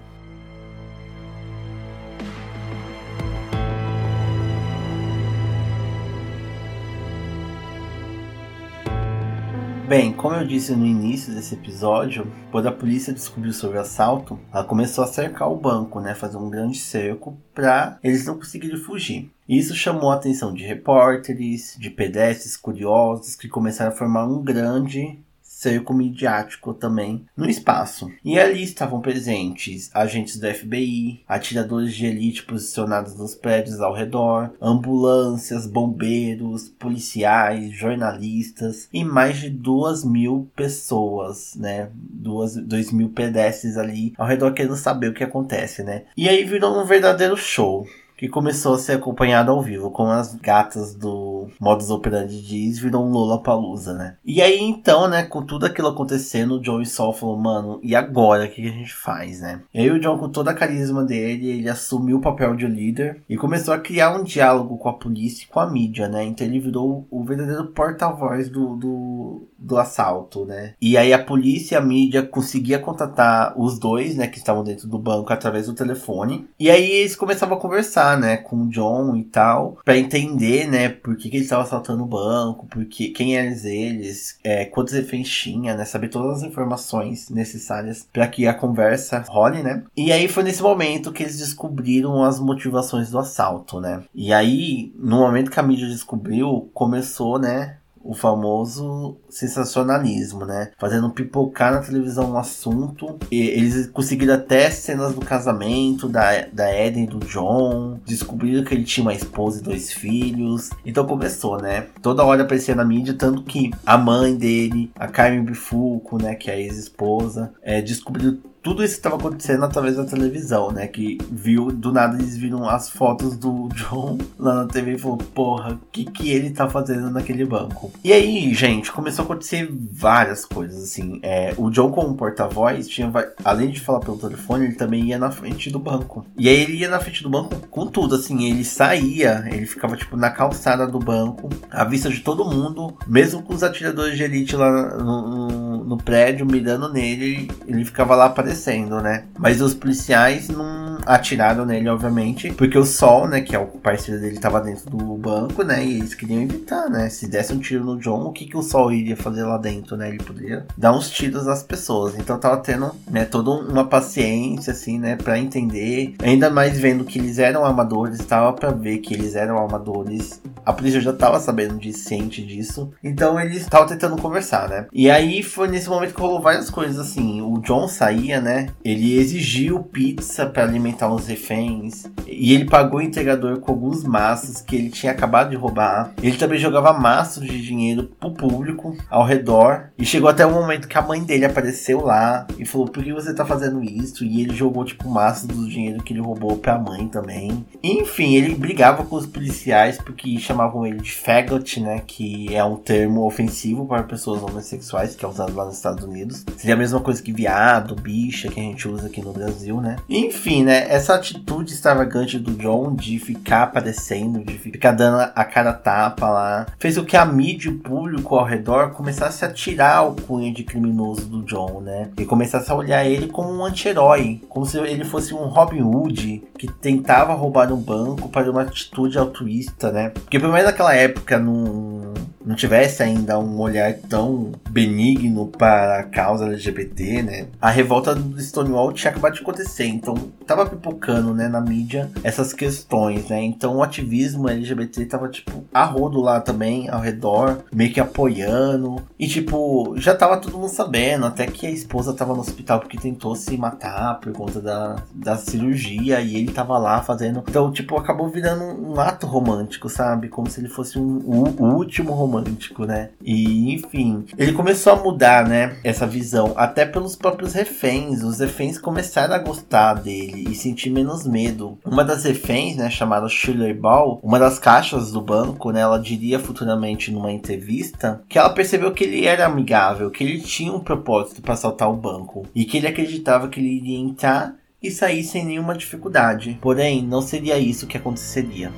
Bem, 9.87 10.11
como 10.11 10.35
eu 10.35 10.45
disse 10.45 10.75
no 10.75 10.85
início 10.85 11.33
desse 11.33 11.55
episódio, 11.55 12.29
quando 12.51 12.67
a 12.67 12.73
polícia 12.73 13.13
descobriu 13.13 13.53
sobre 13.53 13.77
o 13.77 13.79
assalto, 13.79 14.37
ela 14.53 14.65
começou 14.65 15.01
a 15.01 15.07
cercar 15.07 15.49
o 15.49 15.55
banco, 15.55 16.01
né, 16.01 16.13
fazer 16.13 16.35
um 16.35 16.49
grande 16.49 16.77
cerco 16.77 17.37
para 17.55 17.97
eles 18.03 18.25
não 18.25 18.35
conseguirem 18.35 18.75
fugir. 18.77 19.31
Isso 19.47 19.73
chamou 19.73 20.11
a 20.11 20.15
atenção 20.15 20.53
de 20.53 20.65
repórteres, 20.65 21.77
de 21.79 21.89
pedestres 21.89 22.57
curiosos 22.57 23.37
que 23.37 23.47
começaram 23.47 23.93
a 23.93 23.95
formar 23.95 24.25
um 24.25 24.43
grande 24.43 25.17
cerco 25.57 25.91
midiático 25.91 26.71
também 26.71 27.25
no 27.35 27.49
espaço. 27.49 28.11
E 28.23 28.39
ali 28.39 28.61
estavam 28.61 29.01
presentes 29.01 29.89
agentes 29.91 30.37
do 30.37 30.47
FBI, 30.47 31.23
atiradores 31.27 31.95
de 31.95 32.05
elite 32.05 32.43
posicionados 32.43 33.17
nos 33.17 33.33
prédios 33.33 33.81
ao 33.81 33.91
redor, 33.91 34.51
ambulâncias, 34.61 35.65
bombeiros, 35.65 36.69
policiais, 36.69 37.73
jornalistas 37.73 38.87
e 38.93 39.03
mais 39.03 39.39
de 39.39 39.49
duas 39.49 40.05
mil 40.05 40.47
pessoas, 40.55 41.55
né? 41.55 41.89
Duas, 41.95 42.55
dois 42.55 42.91
mil 42.91 43.09
pedestres 43.09 43.77
ali 43.77 44.13
ao 44.15 44.27
redor 44.27 44.53
querendo 44.53 44.75
saber 44.75 45.09
o 45.09 45.13
que 45.13 45.23
acontece, 45.23 45.81
né? 45.81 46.03
E 46.15 46.29
aí 46.29 46.43
virou 46.43 46.79
um 46.79 46.85
verdadeiro 46.85 47.35
show 47.35 47.87
que 48.17 48.27
começou 48.27 48.73
a 48.73 48.79
ser 48.79 48.93
acompanhado 48.93 49.51
ao 49.51 49.61
vivo, 49.61 49.91
com 49.91 50.07
as 50.07 50.33
gatas 50.35 50.95
do 50.95 51.47
Modus 51.59 51.89
Operandi 51.89 52.41
diz, 52.41 52.79
virou 52.79 53.05
um 53.05 53.11
Lola 53.11 53.41
Palusa, 53.41 53.93
né? 53.93 54.15
E 54.25 54.41
aí 54.41 54.59
então, 54.59 55.07
né, 55.07 55.23
com 55.23 55.41
tudo 55.41 55.65
aquilo 55.65 55.87
acontecendo, 55.87 56.55
o 56.55 56.61
John 56.61 56.81
e 56.81 56.85
Sol 56.85 57.13
falou, 57.13 57.37
mano, 57.37 57.79
e 57.83 57.95
agora 57.95 58.45
o 58.45 58.49
que 58.49 58.67
a 58.67 58.71
gente 58.71 58.93
faz, 58.93 59.41
né? 59.41 59.61
E 59.73 59.79
aí 59.79 59.91
o 59.91 59.99
John, 59.99 60.17
com 60.17 60.29
toda 60.29 60.51
a 60.51 60.55
carisma 60.55 61.03
dele, 61.03 61.49
ele 61.49 61.69
assumiu 61.69 62.17
o 62.17 62.21
papel 62.21 62.55
de 62.55 62.65
líder 62.65 63.21
e 63.29 63.37
começou 63.37 63.73
a 63.73 63.79
criar 63.79 64.15
um 64.15 64.23
diálogo 64.23 64.77
com 64.77 64.89
a 64.89 64.93
polícia 64.93 65.45
e 65.45 65.47
com 65.47 65.59
a 65.59 65.69
mídia, 65.69 66.07
né? 66.07 66.23
Então 66.23 66.47
ele 66.47 66.59
virou 66.59 67.07
o 67.11 67.23
verdadeiro 67.23 67.67
porta-voz 67.67 68.49
do, 68.49 68.75
do, 68.75 69.47
do 69.57 69.77
assalto, 69.77 70.45
né? 70.45 70.73
E 70.81 70.97
aí 70.97 71.13
a 71.13 71.23
polícia 71.23 71.75
e 71.75 71.77
a 71.77 71.81
mídia 71.81 72.23
conseguia 72.23 72.79
contatar 72.79 73.53
os 73.59 73.77
dois, 73.77 74.15
né, 74.15 74.27
que 74.27 74.37
estavam 74.37 74.63
dentro 74.63 74.87
do 74.87 74.97
banco 74.97 75.31
através 75.31 75.67
do 75.67 75.73
telefone. 75.73 76.47
E 76.59 76.69
aí 76.69 76.89
eles 76.89 77.15
começavam 77.15 77.57
a 77.57 77.61
conversar 77.61 78.06
conversar, 78.07 78.17
né, 78.17 78.37
com 78.37 78.63
o 78.63 78.69
John 78.69 79.15
e 79.15 79.23
tal, 79.23 79.77
para 79.83 79.97
entender, 79.97 80.67
né, 80.69 80.89
por 80.89 81.17
que, 81.17 81.29
que 81.29 81.37
eles 81.37 81.47
estavam 81.47 81.65
assaltando 81.65 82.03
o 82.03 82.07
banco, 82.07 82.67
porque 82.67 83.09
quem 83.09 83.35
eram 83.35 83.47
eles, 83.47 84.37
é, 84.43 84.65
quantos 84.65 84.93
reféns 84.93 85.27
tinha, 85.27 85.75
né, 85.75 85.83
saber 85.83 86.09
todas 86.09 86.37
as 86.37 86.43
informações 86.43 87.29
necessárias 87.29 88.07
para 88.13 88.27
que 88.27 88.47
a 88.47 88.53
conversa 88.53 89.23
role, 89.27 89.63
né. 89.63 89.83
E 89.95 90.11
aí 90.11 90.27
foi 90.27 90.43
nesse 90.43 90.61
momento 90.61 91.11
que 91.11 91.23
eles 91.23 91.39
descobriram 91.39 92.23
as 92.23 92.39
motivações 92.39 93.09
do 93.09 93.19
assalto, 93.19 93.81
né. 93.81 94.03
E 94.13 94.31
aí, 94.31 94.93
no 94.97 95.17
momento 95.17 95.51
que 95.51 95.59
a 95.59 95.63
mídia 95.63 95.87
descobriu, 95.87 96.69
começou, 96.73 97.39
né, 97.39 97.77
o 98.07 98.13
famoso 98.13 99.17
sensacionalismo, 99.29 100.45
né? 100.45 100.71
Fazendo 100.77 101.09
pipocar 101.09 101.73
na 101.73 101.79
televisão 101.79 102.31
um 102.31 102.37
assunto. 102.37 103.19
E 103.29 103.41
eles 103.41 103.87
conseguiram 103.87 104.35
até 104.35 104.69
cenas 104.69 105.13
do 105.13 105.21
casamento 105.21 106.07
da, 106.07 106.47
da 106.51 106.73
Eden 106.73 107.03
e 107.03 107.07
do 107.07 107.19
John. 107.19 107.99
Descobriram 108.05 108.63
que 108.63 108.73
ele 108.73 108.85
tinha 108.85 109.03
uma 109.03 109.13
esposa 109.13 109.59
e 109.59 109.63
dois 109.63 109.91
filhos. 109.91 110.69
Então 110.85 111.05
começou, 111.05 111.61
né? 111.61 111.87
Toda 112.01 112.23
hora 112.23 112.43
aparecia 112.43 112.73
na 112.73 112.85
mídia, 112.85 113.13
tanto 113.13 113.43
que 113.43 113.71
a 113.85 113.97
mãe 113.97 114.35
dele, 114.35 114.89
a 114.95 115.07
Carmen 115.07 115.43
Bifuco, 115.43 116.21
né? 116.21 116.33
Que 116.35 116.49
é 116.49 116.53
a 116.53 116.59
ex-esposa, 116.59 117.51
é, 117.61 117.81
descobriu 117.81 118.39
tudo 118.67 118.83
isso 118.83 118.95
estava 118.95 119.15
acontecendo 119.15 119.63
através 119.63 119.95
da 119.95 120.03
televisão, 120.03 120.71
né? 120.71 120.87
Que 120.87 121.17
viu, 121.31 121.71
do 121.71 121.93
nada 121.93 122.17
eles 122.17 122.35
viram 122.35 122.67
as 122.67 122.89
fotos 122.89 123.37
do 123.37 123.69
John 123.69 124.17
lá 124.37 124.55
na 124.55 124.65
TV 124.65 124.95
e 124.95 124.97
falou, 124.97 125.17
porra, 125.17 125.75
o 125.75 125.79
que, 125.89 126.03
que 126.03 126.31
ele 126.31 126.49
tá 126.49 126.67
fazendo 126.67 127.09
naquele 127.09 127.45
banco? 127.45 127.93
E 128.03 128.11
aí, 128.11 128.53
gente, 128.53 128.91
começou 128.91 129.23
a 129.23 129.25
acontecer 129.25 129.69
várias 129.71 130.43
coisas, 130.43 130.83
assim. 130.83 131.21
É, 131.23 131.53
o 131.55 131.69
John, 131.69 131.93
como 131.93 132.17
porta-voz, 132.17 132.89
tinha, 132.89 133.09
além 133.41 133.69
de 133.69 133.79
falar 133.79 134.01
pelo 134.01 134.17
telefone, 134.17 134.65
ele 134.65 134.75
também 134.75 135.05
ia 135.05 135.17
na 135.17 135.31
frente 135.31 135.69
do 135.69 135.79
banco. 135.79 136.25
E 136.37 136.49
aí 136.49 136.63
ele 136.63 136.73
ia 136.73 136.89
na 136.89 136.99
frente 136.99 137.23
do 137.23 137.29
banco 137.29 137.55
com 137.71 137.87
tudo, 137.87 138.15
assim, 138.15 138.51
ele 138.51 138.65
saía, 138.65 139.45
ele 139.49 139.65
ficava, 139.65 139.95
tipo, 139.95 140.17
na 140.17 140.29
calçada 140.29 140.85
do 140.85 140.99
banco, 140.99 141.47
à 141.71 141.85
vista 141.85 142.09
de 142.09 142.19
todo 142.19 142.43
mundo, 142.43 142.97
mesmo 143.07 143.41
com 143.41 143.53
os 143.53 143.63
atiradores 143.63 144.17
de 144.17 144.23
elite 144.23 144.57
lá 144.57 144.69
no, 144.97 145.47
no, 145.47 145.47
no 145.87 145.97
prédio, 145.97 146.45
mirando 146.45 146.91
nele, 146.91 147.49
ele 147.65 147.85
ficava 147.85 148.15
lá 148.15 148.25
aparecendo 148.25 148.67
né? 149.01 149.23
Mas 149.37 149.61
os 149.61 149.73
policiais 149.73 150.49
não 150.49 150.97
atiraram 151.05 151.65
nele, 151.65 151.87
obviamente, 151.89 152.51
porque 152.53 152.77
o 152.77 152.85
Sol, 152.85 153.27
né, 153.27 153.41
que 153.41 153.55
é 153.55 153.59
o 153.59 153.67
parceiro 153.67 154.19
dele, 154.19 154.39
tava 154.39 154.59
dentro 154.59 154.89
do 154.89 155.15
banco, 155.15 155.63
né? 155.63 155.85
E 155.85 155.99
eles 155.99 156.13
queriam 156.13 156.41
evitar, 156.41 156.89
né? 156.89 157.09
Se 157.09 157.27
desse 157.27 157.53
um 157.53 157.59
tiro 157.59 157.83
no 157.83 157.99
John, 157.99 158.25
o 158.25 158.31
que, 158.31 158.45
que 158.45 158.57
o 158.57 158.61
Sol 158.61 158.91
iria 158.91 159.15
fazer 159.15 159.43
lá 159.43 159.57
dentro, 159.57 159.95
né? 159.95 160.09
Ele 160.09 160.17
poderia 160.17 160.65
dar 160.77 160.93
uns 160.93 161.09
tiros 161.09 161.45
nas 161.45 161.63
pessoas. 161.63 162.15
Então 162.17 162.39
tava 162.39 162.57
tendo, 162.57 162.91
né, 163.09 163.25
toda 163.25 163.51
uma 163.51 163.85
paciência, 163.85 164.73
assim, 164.73 164.99
né, 164.99 165.15
pra 165.15 165.39
entender. 165.39 166.15
Ainda 166.21 166.49
mais 166.49 166.77
vendo 166.77 167.05
que 167.05 167.19
eles 167.19 167.39
eram 167.39 167.65
amadores, 167.65 168.19
tava 168.25 168.53
pra 168.53 168.71
ver 168.71 168.97
que 168.99 169.13
eles 169.13 169.35
eram 169.35 169.57
amadores. 169.57 170.41
A 170.67 170.73
polícia 170.73 170.99
já 170.99 171.13
tava 171.13 171.39
sabendo 171.39 171.79
de 171.79 171.93
ciente 171.93 172.45
disso. 172.45 172.91
Então 173.01 173.39
eles 173.39 173.61
estavam 173.61 173.87
tentando 173.87 174.21
conversar, 174.21 174.67
né? 174.67 174.85
E 174.91 175.09
aí 175.09 175.41
foi 175.41 175.69
nesse 175.69 175.87
momento 175.87 176.13
que 176.13 176.19
rolou 176.19 176.41
várias 176.41 176.69
coisas, 176.69 176.99
assim. 176.99 177.41
O 177.41 177.57
John 177.59 177.87
saía, 177.87 178.41
né? 178.41 178.67
Ele 178.83 179.17
exigiu 179.17 179.79
pizza 179.79 180.45
para 180.45 180.63
alimentar 180.63 181.07
os 181.07 181.25
reféns. 181.25 182.03
E 182.27 182.53
ele 182.53 182.65
pagou 182.65 182.99
o 182.99 183.01
entregador 183.01 183.61
com 183.61 183.71
alguns 183.71 184.03
maços 184.03 184.59
que 184.59 184.75
ele 184.75 184.89
tinha 184.89 185.13
acabado 185.13 185.51
de 185.51 185.55
roubar. 185.55 186.11
Ele 186.21 186.35
também 186.35 186.59
jogava 186.59 186.91
maços 186.91 187.45
de 187.45 187.61
dinheiro 187.61 188.11
pro 188.19 188.31
público 188.31 188.93
ao 189.09 189.23
redor. 189.23 189.91
E 189.97 190.05
chegou 190.05 190.29
até 190.29 190.45
o 190.45 190.51
momento 190.51 190.89
que 190.89 190.97
a 190.97 191.01
mãe 191.01 191.23
dele 191.23 191.45
apareceu 191.45 192.03
lá 192.03 192.45
e 192.59 192.65
falou: 192.65 192.89
Por 192.89 193.05
que 193.05 193.13
você 193.13 193.33
tá 193.33 193.45
fazendo 193.45 193.81
isso? 193.81 194.25
E 194.25 194.41
ele 194.41 194.53
jogou, 194.53 194.83
tipo, 194.83 195.09
maços 195.09 195.47
do 195.47 195.69
dinheiro 195.69 196.03
que 196.03 196.11
ele 196.11 196.19
roubou 196.19 196.57
pra 196.57 196.77
mãe 196.77 197.07
também. 197.07 197.65
Enfim, 197.81 198.35
ele 198.35 198.53
brigava 198.53 199.05
com 199.05 199.15
os 199.15 199.25
policiais 199.25 199.97
porque 199.97 200.27
chamavam 200.57 200.87
ele 200.87 200.97
de 200.97 201.13
faggot, 201.13 201.79
né? 201.79 202.01
Que 202.05 202.55
é 202.55 202.63
um 202.63 202.75
termo 202.75 203.25
ofensivo 203.25 203.85
para 203.85 204.01
pessoas 204.01 204.41
homossexuais, 204.41 205.15
que 205.15 205.23
é 205.23 205.27
usado 205.27 205.55
lá 205.55 205.65
nos 205.65 205.75
Estados 205.75 206.03
Unidos. 206.03 206.43
Seria 206.57 206.73
a 206.73 206.77
mesma 206.77 206.99
coisa 206.99 207.21
que 207.21 207.31
viado, 207.31 207.95
bicha, 207.95 208.49
que 208.49 208.59
a 208.59 208.63
gente 208.63 208.87
usa 208.87 209.05
aqui 209.05 209.21
no 209.21 209.31
Brasil, 209.31 209.79
né? 209.79 209.97
Enfim, 210.09 210.63
né? 210.63 210.87
Essa 210.89 211.13
atitude 211.13 211.71
extravagante 211.71 212.39
do 212.39 212.53
John 212.53 212.95
de 212.95 213.19
ficar 213.19 213.63
aparecendo, 213.63 214.43
de 214.43 214.57
ficar 214.57 214.93
dando 214.93 215.31
a 215.35 215.45
cara 215.45 215.73
tapa 215.73 216.27
lá, 216.27 216.65
fez 216.79 216.97
com 216.97 217.05
que 217.05 217.15
a 217.15 217.25
mídia 217.25 217.69
e 217.69 217.73
o 217.73 217.77
público 217.77 218.35
ao 218.35 218.45
redor 218.45 218.91
começasse 218.91 219.45
a 219.45 219.51
tirar 219.51 220.03
o 220.03 220.15
cunho 220.15 220.53
de 220.53 220.63
criminoso 220.63 221.25
do 221.25 221.43
John, 221.43 221.81
né? 221.81 222.09
E 222.17 222.25
começasse 222.25 222.71
a 222.71 222.75
olhar 222.75 223.05
ele 223.05 223.27
como 223.27 223.53
um 223.53 223.63
anti-herói, 223.63 224.41
como 224.49 224.65
se 224.65 224.79
ele 224.79 225.05
fosse 225.05 225.33
um 225.33 225.47
Robin 225.47 225.81
Hood 225.81 226.43
que 226.57 226.67
tentava 226.67 227.33
roubar 227.33 227.71
um 227.71 227.77
banco 227.77 228.29
para 228.29 228.49
uma 228.49 228.63
atitude 228.63 229.17
altruísta, 229.17 229.91
né? 229.91 230.09
Porque 230.09 230.39
pelo 230.47 230.53
menos 230.53 230.71
naquela 230.71 230.95
época 230.95 231.37
não, 231.37 232.13
não 232.47 232.55
tivesse 232.55 233.03
ainda 233.03 233.37
um 233.37 233.59
olhar 233.59 233.93
tão 233.93 234.53
benigno 234.69 235.47
para 235.47 235.99
a 235.99 236.03
causa 236.03 236.45
LGBT, 236.45 237.21
né? 237.21 237.47
A 237.61 237.69
revolta 237.69 238.15
do 238.15 238.41
Stonewall 238.41 238.93
tinha 238.93 239.11
acabado 239.11 239.33
de 239.33 239.41
acontecer, 239.41 239.85
então 239.85 240.15
tava 240.45 240.65
pipocando, 240.65 241.33
né, 241.33 241.49
na 241.49 241.59
mídia 241.59 242.09
essas 242.23 242.53
questões, 242.53 243.27
né? 243.27 243.43
Então 243.43 243.75
o 243.75 243.83
ativismo 243.83 244.49
LGBT 244.49 245.05
tava, 245.05 245.27
tipo, 245.27 245.65
a 245.73 245.83
rodo 245.83 246.21
lá 246.21 246.39
também, 246.39 246.89
ao 246.89 247.01
redor, 247.01 247.65
meio 247.73 247.91
que 247.91 247.99
apoiando. 247.99 248.95
E, 249.19 249.27
tipo, 249.27 249.93
já 249.97 250.15
tava 250.15 250.37
todo 250.37 250.57
mundo 250.57 250.69
sabendo, 250.69 251.25
até 251.25 251.45
que 251.45 251.67
a 251.67 251.71
esposa 251.71 252.13
tava 252.13 252.33
no 252.33 252.39
hospital 252.39 252.79
porque 252.79 252.97
tentou 252.97 253.35
se 253.35 253.57
matar 253.57 254.19
por 254.21 254.31
conta 254.31 254.61
da, 254.61 254.95
da 255.13 255.35
cirurgia 255.35 256.21
e 256.21 256.35
ele 256.37 256.51
tava 256.53 256.77
lá 256.77 257.01
fazendo. 257.01 257.43
Então, 257.47 257.71
tipo, 257.71 257.97
acabou 257.97 258.29
virando 258.29 258.63
um 258.63 258.99
ato 258.99 259.27
romântico, 259.27 259.89
sabe? 259.89 260.29
Como 260.29 260.49
se 260.49 260.61
ele 260.61 260.69
fosse 260.69 260.97
um, 260.97 261.17
o 261.59 261.75
último 261.75 262.13
romântico, 262.13 262.36
né? 262.85 263.09
E, 263.23 263.73
enfim, 263.73 264.25
ele 264.37 264.53
começou 264.53 264.93
a 264.93 264.95
mudar, 264.95 265.47
né, 265.47 265.77
essa 265.83 266.05
visão, 266.05 266.53
até 266.55 266.85
pelos 266.85 267.15
próprios 267.15 267.53
reféns. 267.53 268.23
Os 268.23 268.39
reféns 268.39 268.77
começaram 268.77 269.33
a 269.33 269.39
gostar 269.39 269.95
dele 269.95 270.45
e 270.49 270.55
sentir 270.55 270.89
menos 270.89 271.25
medo. 271.25 271.77
Uma 271.85 272.03
das 272.03 272.23
reféns, 272.23 272.75
né, 272.75 272.89
chamada 272.89 273.27
Shirley 273.27 273.73
Ball, 273.73 274.19
uma 274.23 274.39
das 274.39 274.59
caixas 274.59 275.11
do 275.11 275.21
banco, 275.21 275.71
né, 275.71 275.81
ela 275.81 275.99
diria 275.99 276.39
futuramente 276.39 277.11
numa 277.11 277.31
entrevista 277.31 278.21
que 278.27 278.37
ela 278.37 278.49
percebeu 278.49 278.91
que 278.91 279.03
ele 279.03 279.25
era 279.25 279.45
amigável, 279.45 280.09
que 280.09 280.23
ele 280.23 280.39
tinha 280.41 280.71
um 280.71 280.79
propósito 280.79 281.41
para 281.41 281.53
assaltar 281.53 281.89
o 281.89 281.95
banco 281.95 282.45
e 282.53 282.65
que 282.65 282.77
ele 282.77 282.87
acreditava 282.87 283.47
que 283.47 283.59
ele 283.59 283.77
iria 283.77 283.99
entrar 283.99 284.55
e 284.81 284.91
sair 284.91 285.23
sem 285.23 285.45
nenhuma 285.45 285.75
dificuldade. 285.75 286.57
Porém, 286.61 287.01
não 287.01 287.21
seria 287.21 287.57
isso 287.57 287.87
que 287.87 287.97
aconteceria. 287.97 288.71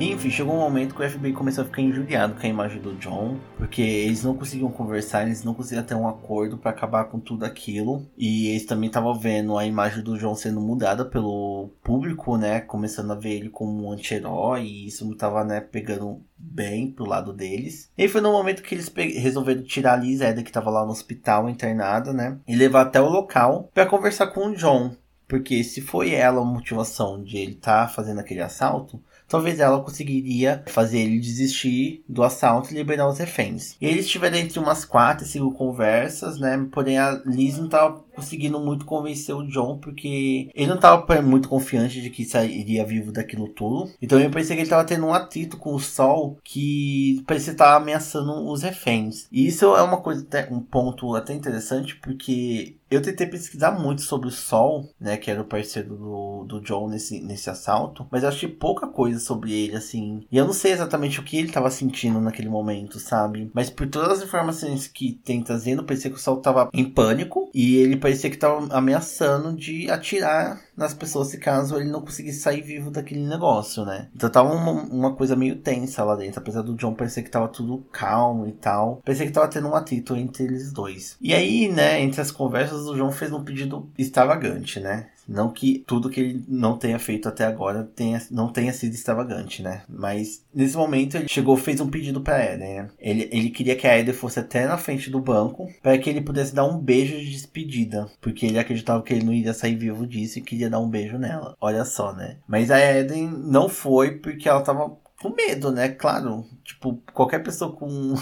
Enfim, 0.00 0.28
chegou 0.28 0.54
um 0.54 0.58
momento 0.58 0.94
que 0.94 1.02
o 1.02 1.08
FBI 1.08 1.32
começou 1.32 1.62
a 1.62 1.66
ficar 1.66 1.80
injuriado 1.80 2.34
com 2.34 2.44
a 2.44 2.48
imagem 2.48 2.80
do 2.80 2.94
John, 2.96 3.38
porque 3.56 3.80
eles 3.80 4.24
não 4.24 4.36
conseguiam 4.36 4.70
conversar, 4.70 5.22
eles 5.22 5.44
não 5.44 5.54
conseguiam 5.54 5.84
ter 5.84 5.94
um 5.94 6.08
acordo 6.08 6.58
para 6.58 6.72
acabar 6.72 7.04
com 7.04 7.20
tudo 7.20 7.44
aquilo. 7.44 8.04
E 8.18 8.48
eles 8.48 8.66
também 8.66 8.88
estavam 8.88 9.14
vendo 9.14 9.56
a 9.56 9.64
imagem 9.64 10.02
do 10.02 10.18
John 10.18 10.34
sendo 10.34 10.60
mudada 10.60 11.04
pelo 11.04 11.70
público, 11.82 12.36
né? 12.36 12.60
Começando 12.60 13.12
a 13.12 13.16
ver 13.16 13.34
ele 13.34 13.48
como 13.48 13.86
um 13.86 13.92
anti-herói, 13.92 14.62
e 14.62 14.88
isso 14.88 15.10
estava, 15.12 15.44
né, 15.44 15.60
pegando 15.60 16.20
bem 16.36 16.90
pro 16.90 17.08
lado 17.08 17.32
deles. 17.32 17.90
E 17.96 18.08
foi 18.08 18.20
no 18.20 18.32
momento 18.32 18.62
que 18.62 18.74
eles 18.74 18.92
resolveram 19.16 19.62
tirar 19.62 19.94
a 19.94 19.96
Liz 19.96 20.20
Eda, 20.20 20.42
que 20.42 20.50
estava 20.50 20.70
lá 20.70 20.84
no 20.84 20.90
hospital 20.90 21.48
internada, 21.48 22.12
né? 22.12 22.38
E 22.48 22.56
levar 22.56 22.82
até 22.82 23.00
o 23.00 23.08
local 23.08 23.70
para 23.72 23.86
conversar 23.86 24.26
com 24.26 24.48
o 24.48 24.56
John. 24.56 24.94
Porque 25.26 25.64
se 25.64 25.80
foi 25.80 26.12
ela 26.12 26.42
a 26.42 26.44
motivação 26.44 27.22
de 27.22 27.38
ele 27.38 27.52
estar 27.52 27.86
tá 27.86 27.88
fazendo 27.88 28.20
aquele 28.20 28.42
assalto, 28.42 29.00
talvez 29.34 29.58
ela 29.58 29.80
conseguiria 29.80 30.62
fazer 30.66 31.00
ele 31.00 31.18
desistir 31.18 32.04
do 32.08 32.22
assalto 32.22 32.70
e 32.70 32.76
liberar 32.76 33.08
os 33.08 33.18
reféns. 33.18 33.74
E 33.80 33.86
eles 33.86 34.08
tiveram 34.08 34.38
entre 34.38 34.60
umas 34.60 34.84
quatro 34.84 35.24
e 35.24 35.28
cinco 35.28 35.50
conversas, 35.50 36.38
né? 36.38 36.64
Porém 36.70 36.98
a 36.98 37.20
Liz 37.26 37.58
não 37.58 37.64
estava 37.64 38.04
conseguindo 38.14 38.60
muito 38.60 38.84
convencer 38.84 39.34
o 39.34 39.46
John, 39.46 39.78
porque 39.78 40.48
ele 40.54 40.66
não 40.66 40.76
estava 40.76 41.22
muito 41.22 41.48
confiante 41.48 42.00
de 42.00 42.10
que 42.10 42.24
sairia 42.24 42.84
vivo 42.84 43.12
daquilo 43.12 43.48
tudo. 43.48 43.90
Então 44.00 44.18
eu 44.18 44.30
pensei 44.30 44.56
que 44.56 44.62
ele 44.62 44.66
estava 44.66 44.84
tendo 44.84 45.06
um 45.06 45.14
atrito 45.14 45.56
com 45.56 45.74
o 45.74 45.80
Sol 45.80 46.38
que 46.42 47.22
parecia 47.26 47.52
estar 47.52 47.74
ameaçando 47.76 48.48
os 48.48 48.62
reféns. 48.62 49.26
E 49.30 49.46
isso 49.46 49.64
é 49.76 49.82
uma 49.82 49.98
coisa, 49.98 50.26
um 50.50 50.60
ponto 50.60 51.14
até 51.14 51.34
interessante, 51.34 51.96
porque 51.96 52.76
eu 52.94 53.02
tentei 53.02 53.26
pesquisar 53.26 53.72
muito 53.72 54.02
sobre 54.02 54.28
o 54.28 54.32
Sol, 54.32 54.88
né, 55.00 55.16
que 55.16 55.30
era 55.30 55.40
o 55.40 55.46
parceiro 55.46 55.96
do, 55.96 56.44
do 56.44 56.60
John 56.60 56.88
nesse, 56.88 57.20
nesse 57.20 57.50
assalto, 57.50 58.06
mas 58.10 58.22
eu 58.22 58.28
achei 58.28 58.48
pouca 58.48 58.86
coisa 58.86 59.18
sobre 59.18 59.52
ele, 59.52 59.76
assim. 59.76 60.24
E 60.30 60.36
eu 60.36 60.44
não 60.44 60.52
sei 60.52 60.72
exatamente 60.72 61.18
o 61.18 61.22
que 61.22 61.36
ele 61.36 61.48
estava 61.48 61.70
sentindo 61.70 62.20
naquele 62.20 62.48
momento, 62.48 62.98
sabe? 63.00 63.50
Mas 63.52 63.70
por 63.70 63.88
todas 63.88 64.18
as 64.18 64.24
informações 64.24 64.86
que 64.86 65.12
tem 65.24 65.42
trazendo, 65.42 65.84
parecia 65.84 66.10
que 66.10 66.16
o 66.16 66.20
Sol 66.20 66.38
estava 66.38 66.68
em 66.72 66.84
pânico 66.84 67.50
e 67.54 67.76
ele 67.76 67.96
parecia 68.04 68.28
que 68.28 68.36
estava 68.36 68.66
ameaçando 68.76 69.56
de 69.56 69.90
atirar 69.90 70.60
nas 70.76 70.92
pessoas 70.92 71.28
se 71.28 71.38
caso 71.38 71.76
ele 71.76 71.90
não 71.90 72.02
conseguisse 72.02 72.40
sair 72.40 72.60
vivo 72.60 72.90
daquele 72.90 73.26
negócio, 73.26 73.82
né? 73.82 74.08
Então 74.14 74.28
tava 74.28 74.52
uma, 74.52 74.72
uma 74.72 75.14
coisa 75.14 75.34
meio 75.34 75.56
tensa 75.56 76.04
lá 76.04 76.14
dentro, 76.14 76.38
apesar 76.38 76.60
do 76.60 76.74
John 76.74 76.92
parecer 76.92 77.22
que 77.22 77.30
tava 77.30 77.48
tudo 77.48 77.82
calmo 77.90 78.46
e 78.46 78.52
tal. 78.52 79.00
Parecia 79.02 79.24
que 79.24 79.32
tava 79.32 79.48
tendo 79.48 79.68
um 79.68 79.74
atrito 79.74 80.14
entre 80.16 80.44
eles 80.44 80.70
dois. 80.70 81.16
E 81.18 81.32
aí, 81.32 81.66
né, 81.66 81.98
entre 82.02 82.20
as 82.20 82.30
conversas, 82.30 82.86
o 82.86 82.94
John 82.94 83.10
fez 83.10 83.32
um 83.32 83.42
pedido 83.42 83.88
extravagante, 83.96 84.80
né? 84.80 85.06
Não 85.26 85.50
que 85.50 85.82
tudo 85.86 86.10
que 86.10 86.20
ele 86.20 86.44
não 86.48 86.76
tenha 86.76 86.98
feito 86.98 87.28
até 87.28 87.44
agora 87.44 87.84
tenha, 87.94 88.20
não 88.30 88.52
tenha 88.52 88.72
sido 88.72 88.94
extravagante, 88.94 89.62
né? 89.62 89.82
Mas 89.88 90.44
nesse 90.54 90.76
momento 90.76 91.16
ele 91.16 91.28
chegou 91.28 91.56
fez 91.56 91.80
um 91.80 91.88
pedido 91.88 92.20
para 92.20 92.44
Eden. 92.44 92.74
Né? 92.74 92.88
Ele, 92.98 93.28
ele 93.32 93.50
queria 93.50 93.76
que 93.76 93.86
a 93.86 93.98
Eden 93.98 94.14
fosse 94.14 94.38
até 94.38 94.66
na 94.66 94.76
frente 94.76 95.10
do 95.10 95.20
banco 95.20 95.68
para 95.82 95.96
que 95.98 96.08
ele 96.08 96.20
pudesse 96.20 96.54
dar 96.54 96.64
um 96.64 96.78
beijo 96.78 97.16
de 97.16 97.30
despedida. 97.30 98.06
Porque 98.20 98.46
ele 98.46 98.58
acreditava 98.58 99.02
que 99.02 99.12
ele 99.12 99.24
não 99.24 99.32
iria 99.32 99.54
sair 99.54 99.76
vivo 99.76 100.06
disso 100.06 100.38
e 100.38 100.42
queria 100.42 100.70
dar 100.70 100.80
um 100.80 100.88
beijo 100.88 101.18
nela. 101.18 101.56
Olha 101.60 101.84
só, 101.84 102.12
né? 102.12 102.36
Mas 102.46 102.70
a 102.70 102.78
Eden 102.78 103.28
não 103.28 103.68
foi 103.68 104.12
porque 104.12 104.48
ela 104.48 104.62
tava 104.62 105.03
com 105.24 105.34
medo, 105.34 105.72
né? 105.72 105.88
Claro. 105.88 106.44
Tipo, 106.62 107.00
qualquer 107.14 107.42
pessoa 107.42 107.74
com. 107.74 108.14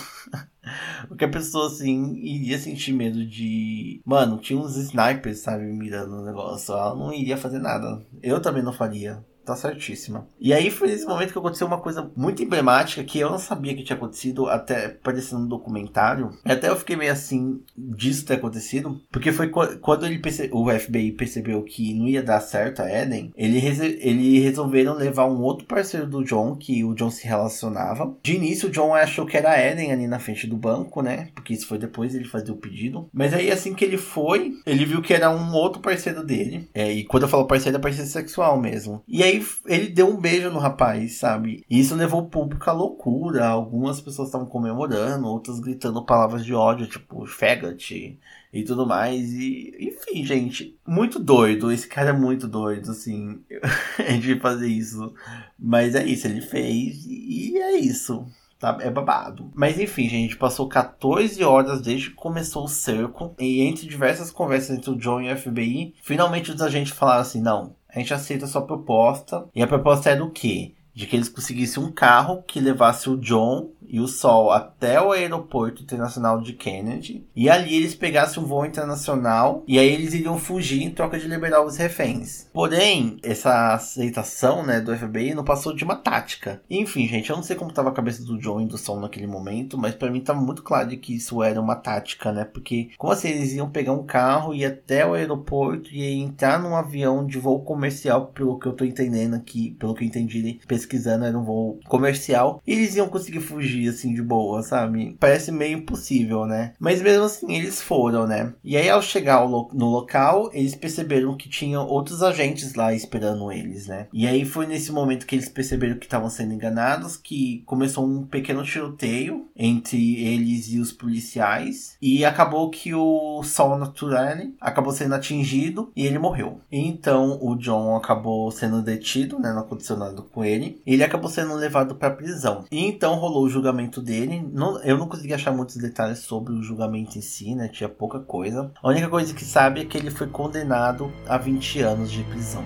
qualquer 1.09 1.29
pessoa 1.29 1.67
assim 1.67 2.15
iria 2.15 2.59
sentir 2.59 2.93
medo 2.93 3.27
de. 3.27 4.01
Mano, 4.05 4.39
tinha 4.39 4.59
uns 4.59 4.77
snipers, 4.77 5.41
sabe, 5.41 5.65
mirando 5.65 6.19
o 6.19 6.25
negócio. 6.25 6.73
Ela 6.73 6.95
não 6.95 7.13
iria 7.13 7.37
fazer 7.37 7.59
nada. 7.59 8.01
Eu 8.23 8.41
também 8.41 8.63
não 8.63 8.73
faria. 8.73 9.25
Tá 9.45 9.57
certíssima. 9.57 10.27
E 10.41 10.53
aí 10.53 10.71
foi 10.71 10.89
nesse 10.89 11.05
momento 11.05 11.33
que 11.33 11.39
aconteceu 11.39 11.67
uma 11.67 11.81
coisa 11.81 12.11
muito 12.17 12.43
emblemática 12.43 13.03
que 13.03 13.19
eu 13.19 13.31
não 13.31 13.39
sabia 13.39 13.75
que 13.75 13.83
tinha 13.83 13.97
acontecido, 13.97 14.49
até 14.49 14.87
aparecendo 14.87 15.43
no 15.43 15.49
documentário. 15.49 16.31
Até 16.45 16.69
eu 16.69 16.77
fiquei 16.77 16.95
meio 16.97 17.13
assim 17.13 17.61
disso 17.77 18.25
ter 18.25 18.35
acontecido. 18.35 19.01
Porque 19.11 19.33
foi 19.33 19.49
quando 19.49 20.07
ele 20.07 20.19
perce... 20.19 20.49
o 20.53 20.71
FBI 20.71 21.13
percebeu 21.13 21.63
que 21.63 21.93
não 21.95 22.09
ia 22.09 22.23
dar 22.23 22.41
certo 22.41 22.83
a 22.83 22.91
Eden, 22.91 23.33
ele, 23.37 23.59
rese... 23.59 23.99
ele 24.01 24.39
resolveram 24.39 24.95
levar 24.95 25.27
um 25.27 25.41
outro 25.41 25.67
parceiro 25.67 26.07
do 26.07 26.25
John, 26.25 26.55
que 26.55 26.85
o 26.85 26.95
John 26.95 27.11
se 27.11 27.27
relacionava. 27.27 28.15
De 28.23 28.35
início, 28.35 28.69
o 28.69 28.73
John 28.73 28.95
achou 28.95 29.27
que 29.27 29.37
era 29.37 29.51
a 29.51 29.59
Eden 29.59 29.93
ali 29.93 30.07
na 30.07 30.19
frente 30.19 30.47
do 30.47 30.57
banco, 30.57 31.03
né? 31.03 31.29
Porque 31.35 31.53
isso 31.53 31.67
foi 31.67 31.79
depois 31.79 32.15
ele 32.15 32.25
fazer 32.25 32.53
o 32.53 32.57
pedido. 32.57 33.09
Mas 33.13 33.35
aí, 33.35 33.51
assim 33.51 33.75
que 33.75 33.85
ele 33.85 33.99
foi, 33.99 34.55
ele 34.65 34.85
viu 34.85 35.03
que 35.03 35.13
era 35.13 35.31
um 35.31 35.53
outro 35.53 35.81
parceiro 35.81 36.25
dele. 36.25 36.69
É, 36.73 36.93
e 36.93 37.05
quando 37.05 37.25
eu 37.25 37.29
falo 37.29 37.47
parceiro, 37.47 37.77
é 37.77 37.81
parceiro 37.81 38.09
sexual 38.09 38.61
mesmo. 38.61 39.03
E 39.09 39.23
aí 39.23 39.32
aí 39.33 39.47
ele 39.67 39.89
deu 39.89 40.09
um 40.09 40.21
beijo 40.21 40.51
no 40.51 40.59
rapaz, 40.59 41.19
sabe? 41.19 41.65
E 41.69 41.81
isso 41.81 41.95
levou 41.95 42.23
o 42.23 42.29
público 42.29 42.69
à 42.69 42.73
loucura. 42.73 43.47
Algumas 43.47 44.01
pessoas 44.01 44.29
estavam 44.29 44.47
comemorando, 44.47 45.27
outras 45.27 45.61
gritando 45.61 46.05
palavras 46.05 46.45
de 46.45 46.55
ódio, 46.55 46.87
tipo, 46.87 47.27
faggot 47.27 48.19
e 48.53 48.63
tudo 48.65 48.87
mais. 48.87 49.33
E, 49.33 49.75
enfim, 49.81 50.25
gente, 50.25 50.79
muito 50.87 51.19
doido. 51.19 51.73
Esse 51.73 51.89
cara 51.89 52.11
é 52.11 52.13
muito 52.13 52.47
doido, 52.47 52.91
assim, 52.91 53.43
de 54.21 54.39
fazer 54.39 54.69
isso. 54.69 55.15
Mas 55.59 55.95
é 55.95 56.05
isso, 56.05 56.27
ele 56.27 56.41
fez 56.41 57.05
e 57.07 57.57
é 57.59 57.77
isso. 57.77 58.27
Tá? 58.59 58.79
É 58.81 58.89
babado. 58.89 59.51
Mas 59.57 59.77
enfim, 59.77 60.09
gente, 60.09 60.37
passou 60.37 60.69
14 60.69 61.43
horas 61.43 61.83
desde 61.83 62.11
que 62.11 62.15
começou 62.15 62.65
o 62.65 62.69
cerco. 62.69 63.35
E 63.37 63.61
entre 63.61 63.89
diversas 63.89 64.31
conversas 64.31 64.79
entre 64.79 64.89
o 64.89 64.97
John 64.97 65.21
e 65.21 65.33
o 65.33 65.37
FBI, 65.37 65.97
finalmente 66.01 66.53
os 66.53 66.63
agentes 66.63 66.93
falaram 66.93 67.23
assim: 67.23 67.43
não, 67.43 67.75
a 67.95 67.99
gente 67.99 68.15
aceita 68.15 68.47
a 68.47 68.49
sua 68.49 68.63
proposta. 68.67 69.49
E 69.55 69.63
a 69.63 69.67
proposta 69.67 70.11
é 70.11 70.17
do 70.17 70.31
quê? 70.31 70.75
De 70.95 71.07
que 71.07 71.17
eles 71.17 71.29
conseguissem 71.29 71.83
um 71.83 71.91
carro 71.91 72.43
que 72.47 72.61
levasse 72.61 73.09
o 73.09 73.17
John 73.17 73.71
e 73.93 74.01
o 74.01 74.09
Sol 74.09 74.51
até 74.51 75.01
o 75.01 75.13
aeroporto 75.13 75.83
internacional 75.83 76.41
de 76.41 76.55
Kennedy. 76.55 77.27
E 77.37 77.51
ali 77.51 77.77
eles 77.77 77.95
pegassem 77.95 78.43
um 78.43 78.47
voo 78.47 78.65
internacional 78.65 79.63
e 79.69 79.79
aí 79.79 79.87
eles 79.87 80.15
iriam 80.15 80.39
fugir 80.39 80.83
em 80.83 80.91
troca 80.91 81.19
de 81.19 81.29
liberar 81.29 81.63
os 81.63 81.77
reféns. 81.77 82.49
Porém, 82.55 83.19
essa 83.23 83.75
aceitação 83.75 84.65
né, 84.65 84.81
do 84.81 84.97
FBI 84.97 85.35
não 85.35 85.45
passou 85.45 85.75
de 85.75 85.85
uma 85.85 85.95
tática. 85.95 86.63
Enfim, 86.71 87.07
gente, 87.07 87.29
eu 87.29 87.37
não 87.37 87.43
sei 87.43 87.55
como 87.55 87.71
estava 87.71 87.91
a 87.91 87.93
cabeça 87.93 88.25
do 88.25 88.39
John 88.39 88.63
e 88.63 88.67
do 88.67 88.79
Sol 88.79 88.99
naquele 88.99 89.27
momento, 89.27 89.77
mas 89.77 89.95
para 89.95 90.11
mim 90.11 90.21
estava 90.21 90.41
muito 90.41 90.63
claro 90.63 90.89
que 90.97 91.15
isso 91.15 91.43
era 91.43 91.61
uma 91.61 91.77
tática, 91.77 92.33
né? 92.33 92.45
Porque 92.45 92.91
como 92.97 93.13
assim 93.13 93.29
eles 93.29 93.53
iam 93.53 93.69
pegar 93.69 93.93
um 93.93 94.05
carro 94.05 94.55
e 94.55 94.65
até 94.65 95.07
o 95.07 95.13
aeroporto 95.13 95.91
e 95.93 96.03
entrar 96.19 96.59
num 96.59 96.75
avião 96.75 97.27
de 97.27 97.39
voo 97.39 97.63
comercial, 97.63 98.29
pelo 98.29 98.59
que 98.59 98.67
eu 98.67 98.73
tô 98.73 98.85
entendendo 98.85 99.35
aqui, 99.35 99.73
pelo 99.79 99.95
que 99.95 100.03
eu 100.03 100.09
entendi 100.09 100.61
pesquisando, 100.83 101.25
era 101.25 101.39
um 101.39 101.45
voo 101.45 101.81
comercial, 101.87 102.63
e 102.67 102.73
eles 102.73 102.97
iam 102.97 103.09
conseguir 103.09 103.41
fugir 103.41 103.89
assim, 103.89 104.13
de 104.13 104.23
boa, 104.23 104.63
sabe? 104.63 105.17
Parece 105.19 105.53
meio 105.53 105.79
impossível, 105.79 106.47
né? 106.47 106.73
Mas 106.79 107.01
mesmo 107.01 107.25
assim, 107.25 107.55
eles 107.55 107.81
foram, 107.81 108.27
né? 108.27 108.53
E 108.65 108.77
aí, 108.77 108.89
ao 108.89 109.03
chegar 109.03 109.47
no 109.49 109.87
local, 109.87 110.51
eles 110.53 110.75
perceberam 110.75 111.37
que 111.37 111.49
tinham 111.49 111.87
outros 111.87 112.23
agentes 112.23 112.75
lá 112.75 112.95
esperando 112.95 113.51
eles, 113.53 113.87
né? 113.87 114.09
E 114.13 114.27
aí 114.27 114.45
foi 114.45 114.67
nesse 114.67 114.93
momento 114.93 115.27
que 115.27 115.35
eles 115.35 115.49
perceberam 115.49 115.99
que 115.99 116.07
estavam 116.07 116.29
sendo 116.29 116.53
enganados, 116.53 117.17
que 117.17 117.63
começou 117.67 118.07
um 118.07 118.25
pequeno 118.25 118.65
tiroteio 118.65 119.49
entre 119.57 120.25
eles 120.25 120.73
e 120.73 120.79
os 120.79 120.93
policiais. 120.93 121.97
E 122.01 122.25
acabou 122.25 122.71
que 122.71 122.95
o 122.95 123.43
Sol 123.43 123.79
Naturale 123.79 124.55
acabou 124.61 124.93
sendo 124.93 125.15
atingido 125.15 125.91
e 125.95 126.07
ele 126.07 126.19
morreu. 126.19 126.61
Então 126.71 127.39
o 127.41 127.55
John 127.57 127.97
acabou 127.97 128.51
sendo 128.51 128.83
detido, 128.83 129.39
né? 129.39 129.53
Não 129.53 129.61
aconteceu 129.61 129.97
nada 129.97 130.23
com 130.23 130.45
ele. 130.45 130.72
Ele 130.87 131.03
acabou 131.03 131.29
sendo 131.29 131.55
levado 131.55 131.95
para 131.95 132.11
prisão. 132.11 132.65
E 132.71 132.87
então 132.87 133.15
rolou 133.17 133.45
o 133.45 133.51
julgamento 133.51 133.73
julgamento 133.73 134.03
dele. 134.03 134.49
Não, 134.53 134.83
eu 134.83 134.99
não 134.99 135.09
consegui 135.09 135.33
achar 135.33 135.53
muitos 135.53 135.77
detalhes 135.77 136.21
sobre 136.21 136.53
o 136.53 136.63
julgamento 136.63 137.19
em 137.19 137.21
si, 137.21 137.55
né? 137.55 137.69
Tinha 137.69 137.89
pouca 137.89 138.21
coisa. 138.21 138.71
A 138.83 138.89
única 138.89 139.09
coisa 139.09 139.35
que 139.35 139.45
sabe 139.45 139.81
é 139.81 139.85
que 139.85 139.97
ele 139.97 140.11
foi 140.11 140.27
condenado 140.27 141.13
a 141.29 141.39
20 141.39 141.81
anos 141.81 142.11
de 142.11 142.23
prisão. 142.25 142.65